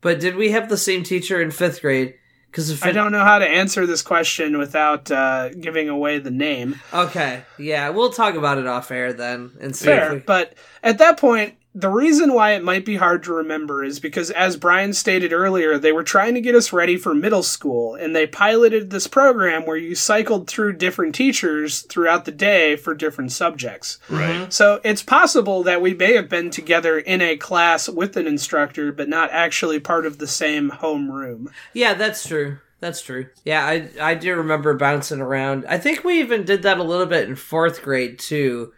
[0.00, 2.14] But did we have the same teacher in fifth grade?
[2.50, 6.80] Because I don't know how to answer this question without uh, giving away the name.
[6.92, 9.86] Okay, yeah, we'll talk about it off air then and see.
[9.86, 13.84] Fair, we, but at that point, the reason why it might be hard to remember
[13.84, 17.44] is because, as Brian stated earlier, they were trying to get us ready for middle
[17.44, 22.74] school, and they piloted this program where you cycled through different teachers throughout the day
[22.74, 23.98] for different subjects.
[24.08, 24.34] Right.
[24.34, 24.50] Mm-hmm.
[24.50, 28.90] So it's possible that we may have been together in a class with an instructor,
[28.90, 31.52] but not actually part of the same homeroom.
[31.72, 32.58] yeah, that's true.
[32.80, 33.28] That's true.
[33.44, 35.66] Yeah, I I do remember bouncing around.
[35.68, 38.72] I think we even did that a little bit in fourth grade too,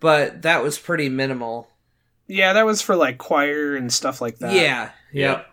[0.00, 1.67] but that was pretty minimal.
[2.28, 4.52] Yeah, that was for like choir and stuff like that.
[4.52, 5.46] yeah, Yep.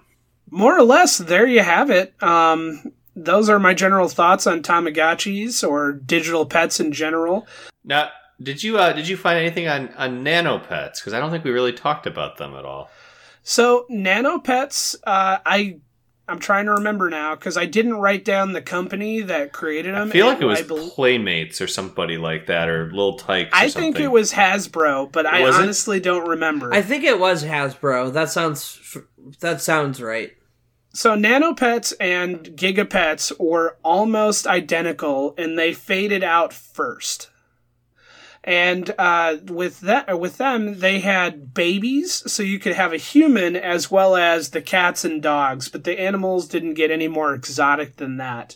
[0.52, 5.68] more or less there you have it um those are my general thoughts on tamagotchis
[5.68, 7.48] or digital pets in general
[7.84, 8.10] Now,
[8.44, 11.00] did you uh, did you find anything on on nano pets?
[11.00, 12.90] Because I don't think we really talked about them at all.
[13.44, 15.78] so nano pets uh i
[16.28, 20.10] i'm trying to remember now because i didn't write down the company that created them
[20.10, 23.50] I feel like it was I, bel- Playmates or somebody like that, or Little Tikes.
[23.54, 23.94] I something.
[23.94, 25.62] think it was hasbro but i Was it?
[25.62, 28.12] honestly don't remember I think it was Hasbro.
[28.14, 28.98] That sounds
[29.40, 30.32] that sounds right.
[30.94, 37.30] So Nanopets and Gigapets were almost identical, and they faded out first.
[38.46, 43.56] And uh, with that, with them, they had babies, so you could have a human
[43.56, 45.68] as well as the cats and dogs.
[45.68, 48.56] But the animals didn't get any more exotic than that.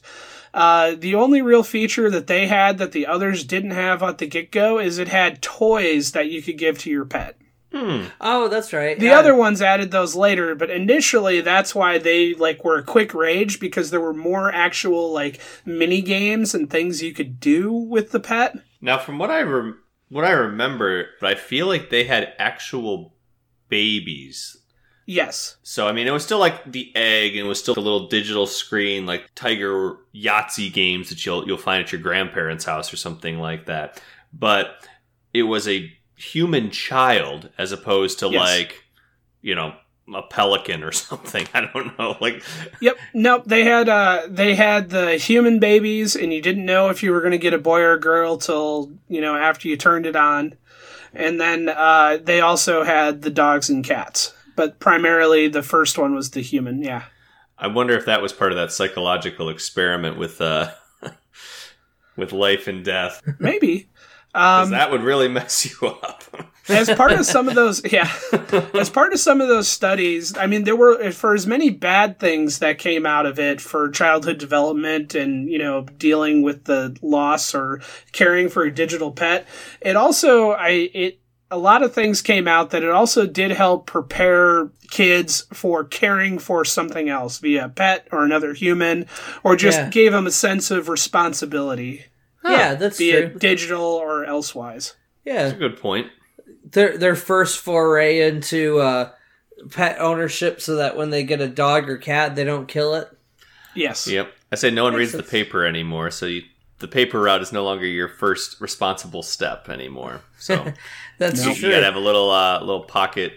[0.53, 4.27] Uh, the only real feature that they had that the others didn't have at the
[4.27, 7.35] get go is it had toys that you could give to your pet.
[7.73, 8.05] Hmm.
[8.19, 8.97] Oh, that's right.
[8.97, 9.19] The Yeah.
[9.19, 13.59] other ones added those later, but initially that's why they like were a quick rage
[13.59, 18.19] because there were more actual like mini games and things you could do with the
[18.19, 18.55] pet.
[18.81, 23.13] Now, from what I rem- what I remember, I feel like they had actual
[23.69, 24.57] babies.
[25.05, 25.57] Yes.
[25.63, 28.07] So I mean, it was still like the egg, and it was still a little
[28.07, 32.97] digital screen, like Tiger Yahtzee games that you'll you'll find at your grandparents' house or
[32.97, 34.01] something like that.
[34.31, 34.87] But
[35.33, 38.39] it was a human child as opposed to Yes.
[38.41, 38.83] like,
[39.41, 39.73] you know,
[40.15, 41.47] a pelican or something.
[41.53, 42.17] I don't know.
[42.19, 42.43] Like,
[42.81, 42.97] Yep.
[43.13, 43.43] Nope.
[43.45, 47.21] They had uh they had the human babies and you didn't know if you were
[47.21, 50.55] gonna get a boy or a girl till, you know, after you turned it on.
[51.13, 54.33] And then uh they also had the dogs and cats.
[54.55, 57.03] But primarily the first one was the human, yeah.
[57.57, 60.71] I wonder if that was part of that psychological experiment with uh,
[62.15, 63.21] with life and death.
[63.39, 63.89] Maybe.
[64.35, 66.23] Um, that would really mess you up.
[66.69, 68.11] As part of some of those yeah
[68.73, 72.19] as part of some of those studies i mean there were for as many bad
[72.19, 76.95] things that came out of it for childhood development and you know dealing with the
[77.01, 79.45] loss or caring for a digital pet
[79.81, 81.19] it also i it
[81.51, 86.37] a lot of things came out that it also did help prepare kids for caring
[86.37, 89.07] for something else via a pet or another human
[89.43, 89.89] or just Yeah.
[89.89, 92.05] gave them a sense of responsibility
[92.43, 93.19] yeah, that's be true.
[93.21, 94.95] it digital or elsewise
[95.25, 96.07] yeah, That's a good point.
[96.71, 99.11] Their their first foray into uh,
[99.71, 103.09] pet ownership, so that when they get a dog or cat, they don't kill it.
[103.75, 104.33] yes Yep.
[104.51, 106.41] I say no one Makes reads the paper anymore, so you,
[106.79, 110.21] the paper route is no longer your first responsible step anymore.
[110.39, 110.73] So
[111.19, 111.69] That's you, true.
[111.71, 113.33] gotta have a little uh, little pocket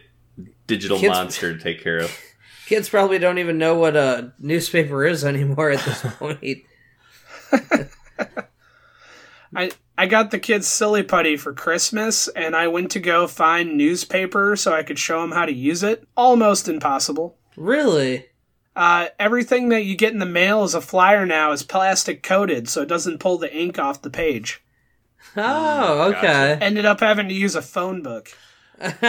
[0.67, 2.17] digital Kids- monster to take care of.
[2.67, 6.63] Kids probably don't even know what a newspaper is anymore at this point.
[9.55, 13.77] I I got the kids silly putty for Christmas, and I went to go find
[13.77, 16.07] newspaper so I could show them how to use it.
[16.17, 17.37] Almost impossible.
[17.57, 18.27] really?
[18.75, 22.71] Uh, everything that you get in the mail as a flyer now is plastic coated,
[22.71, 24.63] so it doesn't pull the ink off the page.
[25.37, 26.57] Oh, okay.
[26.59, 28.31] Ended up having to use a phone book.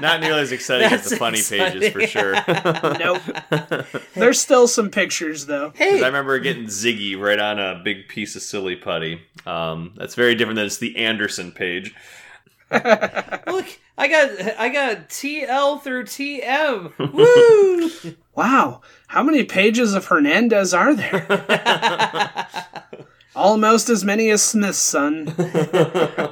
[0.00, 2.34] Not nearly as exciting as the funny pages for sure.
[2.98, 3.22] Nope.
[4.14, 5.72] There's still some pictures though.
[5.74, 9.20] Hey, I remember getting Ziggy right on a big piece of silly putty.
[9.46, 11.94] Um, that's very different than it's the Anderson page.
[12.70, 13.66] look,
[13.96, 16.92] I got I got TL through TM.
[17.12, 18.14] Woo!
[18.34, 22.46] Wow, how many pages of Hernandez are there?
[23.34, 25.34] Almost as many as Smith's son.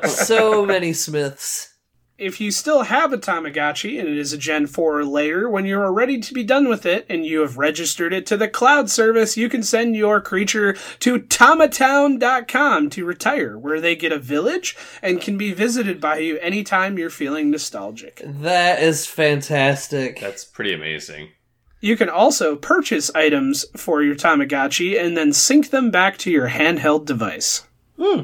[0.07, 1.76] so many Smiths.
[2.19, 5.67] If you still have a Tamagotchi and it is a Gen 4 or later, when
[5.67, 8.49] you are ready to be done with it and you have registered it to the
[8.49, 14.19] cloud service, you can send your creature to tamatown.com to retire, where they get a
[14.19, 18.23] village and can be visited by you anytime you're feeling nostalgic.
[18.25, 20.19] That is fantastic.
[20.19, 21.33] That's pretty amazing.
[21.81, 26.49] You can also purchase items for your Tamagotchi and then sync them back to your
[26.49, 27.65] handheld device.
[28.01, 28.23] Hmm.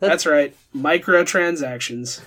[0.00, 2.20] That's right, microtransactions.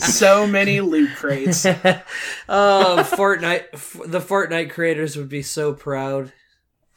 [0.02, 1.64] so many loot crates.
[1.66, 1.72] Oh,
[2.48, 3.66] Fortnite!
[3.72, 6.32] f- The Fortnite creators would be so proud.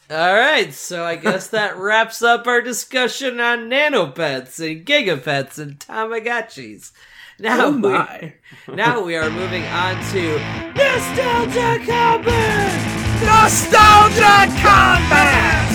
[0.10, 5.80] All right, so I guess that wraps up our discussion on nanopets and gigapets and
[5.80, 6.92] Tamagotchis.
[7.40, 8.34] Now Oh we my.
[8.68, 10.38] now we are moving on to
[10.76, 12.90] nostalgia combat.
[13.24, 15.73] Nostalgia Combat!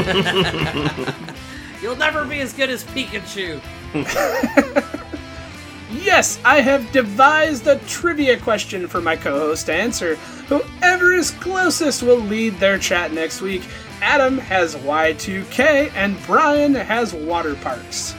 [1.82, 3.60] You'll never be as good as Pikachu.
[5.92, 10.14] Yes, I have devised a trivia question for my co host to answer.
[10.48, 13.62] Whoever is closest will lead their chat next week.
[14.00, 18.14] Adam has Y2K and Brian has water parks.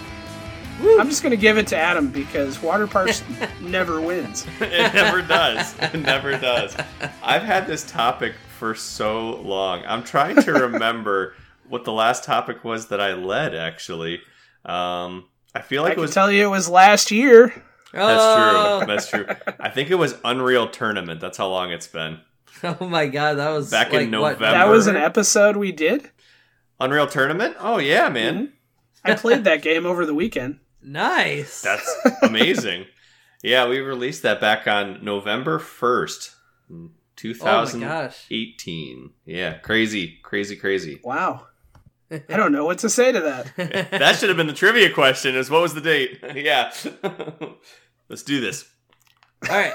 [0.82, 3.24] I'm just going to give it to Adam because water parks
[3.62, 4.46] never wins.
[4.60, 5.76] It never does.
[5.80, 6.76] It never does.
[7.24, 9.84] I've had this topic for so long.
[9.88, 11.36] I'm trying to remember
[11.72, 14.22] what the last topic was that I led, actually.
[14.66, 16.14] Um, I feel I like it can was.
[16.14, 17.48] tell you it was last year.
[17.94, 18.78] That's Oh.
[18.80, 18.88] true.
[18.96, 19.26] That's true.
[19.60, 21.20] I think it was Unreal Tournament.
[21.20, 22.20] That's how long it's been.
[22.64, 24.52] Oh my god, that was Back like, in what, November.
[24.58, 26.12] That was an episode we did.
[26.80, 27.56] Unreal Tournament?
[27.60, 28.54] Oh, yeah, man.
[29.04, 30.60] I played that game over the weekend.
[30.84, 31.64] Nice.
[31.64, 31.90] That's
[32.22, 32.86] amazing.
[33.42, 36.36] yeah, we released that back on November 1st,
[36.70, 37.80] oh my 2018.
[39.08, 39.12] gosh.
[39.26, 41.00] Yeah, crazy, crazy, crazy.
[41.04, 41.48] Wow.
[42.12, 43.54] I don't know what to say to that.
[43.92, 46.20] that should have been the trivia question is what was the date?
[46.36, 46.74] yeah.
[48.10, 48.70] Let's do this.
[49.50, 49.74] All right.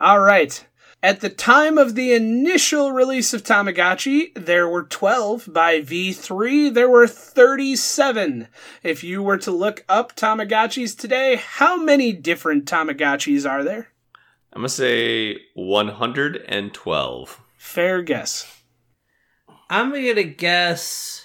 [0.00, 0.64] All right.
[1.02, 5.48] At the time of the initial release of Tamagotchi, there were 12.
[5.50, 8.48] By V3, there were 37.
[8.82, 13.88] If you were to look up Tamagotchis today, how many different Tamagotchis are there?
[14.52, 17.40] I'm going to say 112.
[17.56, 18.59] Fair guess.
[19.72, 21.24] I'm gonna guess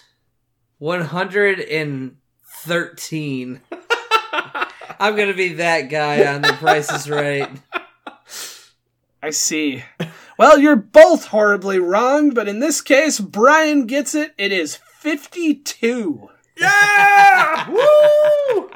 [0.78, 3.62] 113.
[5.00, 7.50] I'm gonna be that guy on The Price is Right.
[9.24, 9.84] I see.
[10.38, 14.36] Well, you're both horribly wrong, but in this case, Brian gets it.
[14.38, 16.30] It is 52.
[16.56, 17.68] Yeah!
[17.70, 18.70] Woo!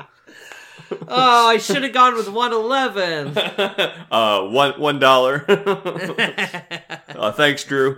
[1.07, 3.37] Oh, I should have gone with 111.
[4.11, 5.45] uh, one one dollar.
[5.47, 7.95] uh, thanks, Drew.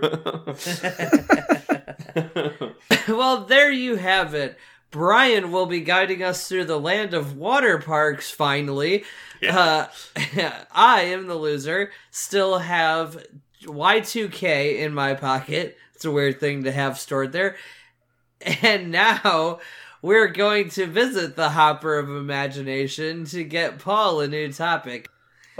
[3.08, 4.58] well, there you have it.
[4.90, 9.04] Brian will be guiding us through the land of water parks finally.
[9.46, 9.86] Uh,
[10.72, 11.90] I am the loser.
[12.10, 13.24] Still have
[13.64, 15.76] Y2K in my pocket.
[15.94, 17.56] It's a weird thing to have stored there.
[18.60, 19.60] And now
[20.02, 25.08] we're going to visit the Hopper of Imagination to get Paul a new topic.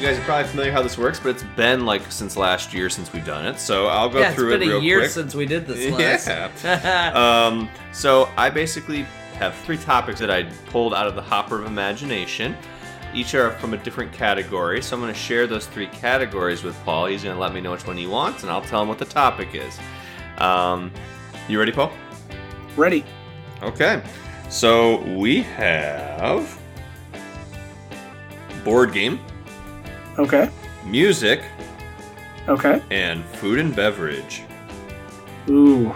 [0.00, 2.88] you guys are probably familiar how this works, but it's been like since last year
[2.88, 3.60] since we've done it.
[3.60, 5.10] So I'll go yeah, it's through been it real a year quick.
[5.10, 5.92] since we did this
[6.26, 6.64] last.
[6.64, 7.46] Yeah.
[7.50, 9.02] um, so I basically
[9.34, 12.56] have three topics that I pulled out of the hopper of imagination.
[13.12, 16.82] Each are from a different category, so I'm going to share those three categories with
[16.84, 17.06] Paul.
[17.06, 18.98] He's going to let me know which one he wants, and I'll tell him what
[18.98, 19.78] the topic is.
[20.38, 20.92] Um,
[21.46, 21.92] you ready, Paul?
[22.74, 23.04] Ready.
[23.62, 24.02] Okay.
[24.48, 26.58] So we have
[28.64, 29.18] board game,
[30.20, 30.50] Okay.
[30.84, 31.42] music,
[32.48, 32.82] Okay.
[32.90, 34.42] and food and beverage.
[35.48, 35.94] Ooh.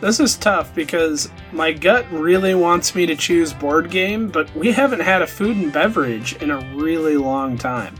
[0.00, 4.72] This is tough because my gut really wants me to choose board game, but we
[4.72, 7.94] haven't had a food and beverage in a really long time.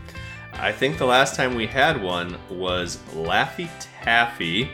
[0.53, 3.69] I think the last time we had one was Laffy
[4.01, 4.69] Taffy,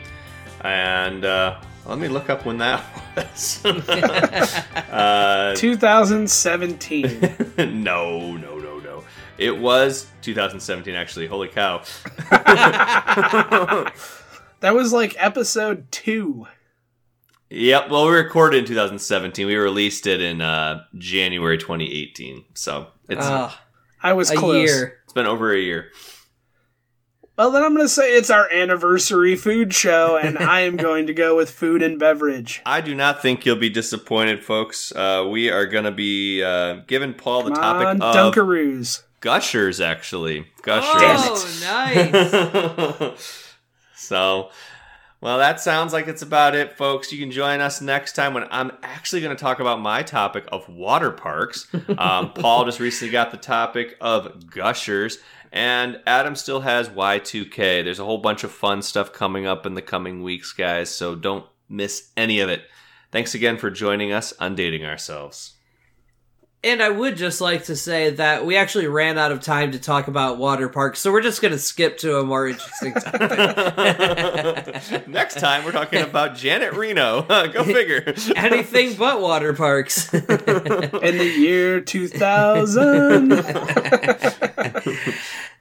[0.62, 2.82] and uh, let me look up when that
[3.16, 3.64] was.
[3.64, 7.36] uh, 2017.
[7.58, 8.49] no, no, no, no.
[9.40, 11.26] It was 2017, actually.
[11.26, 11.82] Holy cow.
[14.60, 16.46] that was like episode 2.
[17.48, 19.46] Yep, well, we recorded in 2017.
[19.46, 22.44] We released it in uh, January 2018.
[22.54, 23.58] So it's, Ah,
[24.02, 24.68] I was a close.
[24.68, 24.98] year.
[25.04, 25.90] it's been over a year.
[27.38, 31.06] Well, then I'm going to say it's our anniversary food show, and I am going
[31.06, 32.60] to go with food and beverage.
[32.66, 34.92] I do not think you'll be disappointed, folks.
[34.94, 39.04] Uh, we are going to be uh, giving Paul the topic on, of Dunkaroos.
[39.20, 40.46] Gushers, actually.
[40.62, 40.92] Gushers.
[40.94, 43.54] Oh, nice.
[43.94, 44.50] so,
[45.20, 47.12] well, that sounds like it's about it, folks.
[47.12, 50.44] You can join us next time when I'm actually going to talk about my topic
[50.50, 51.68] of water parks.
[51.98, 55.18] Um, Paul just recently got the topic of gushers,
[55.52, 57.84] and Adam still has Y2K.
[57.84, 61.14] There's a whole bunch of fun stuff coming up in the coming weeks, guys, so
[61.14, 62.62] don't miss any of it.
[63.12, 65.56] Thanks again for joining us on Dating Ourselves.
[66.62, 69.78] And I would just like to say that we actually ran out of time to
[69.78, 73.18] talk about water parks, so we're just going to skip to a more interesting topic.
[75.08, 77.22] Next time, we're talking about Janet Reno.
[77.48, 78.12] Go figure.
[78.36, 80.12] Anything but water parks.
[80.12, 83.32] In the year 2000.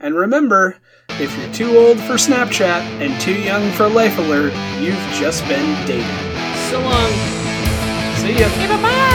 [0.00, 0.78] And remember,
[1.20, 5.86] if you're too old for Snapchat and too young for Life Alert, you've just been
[5.86, 6.06] dated.
[6.70, 7.10] So long.
[8.16, 8.48] See ya.
[8.68, 9.11] bye bye.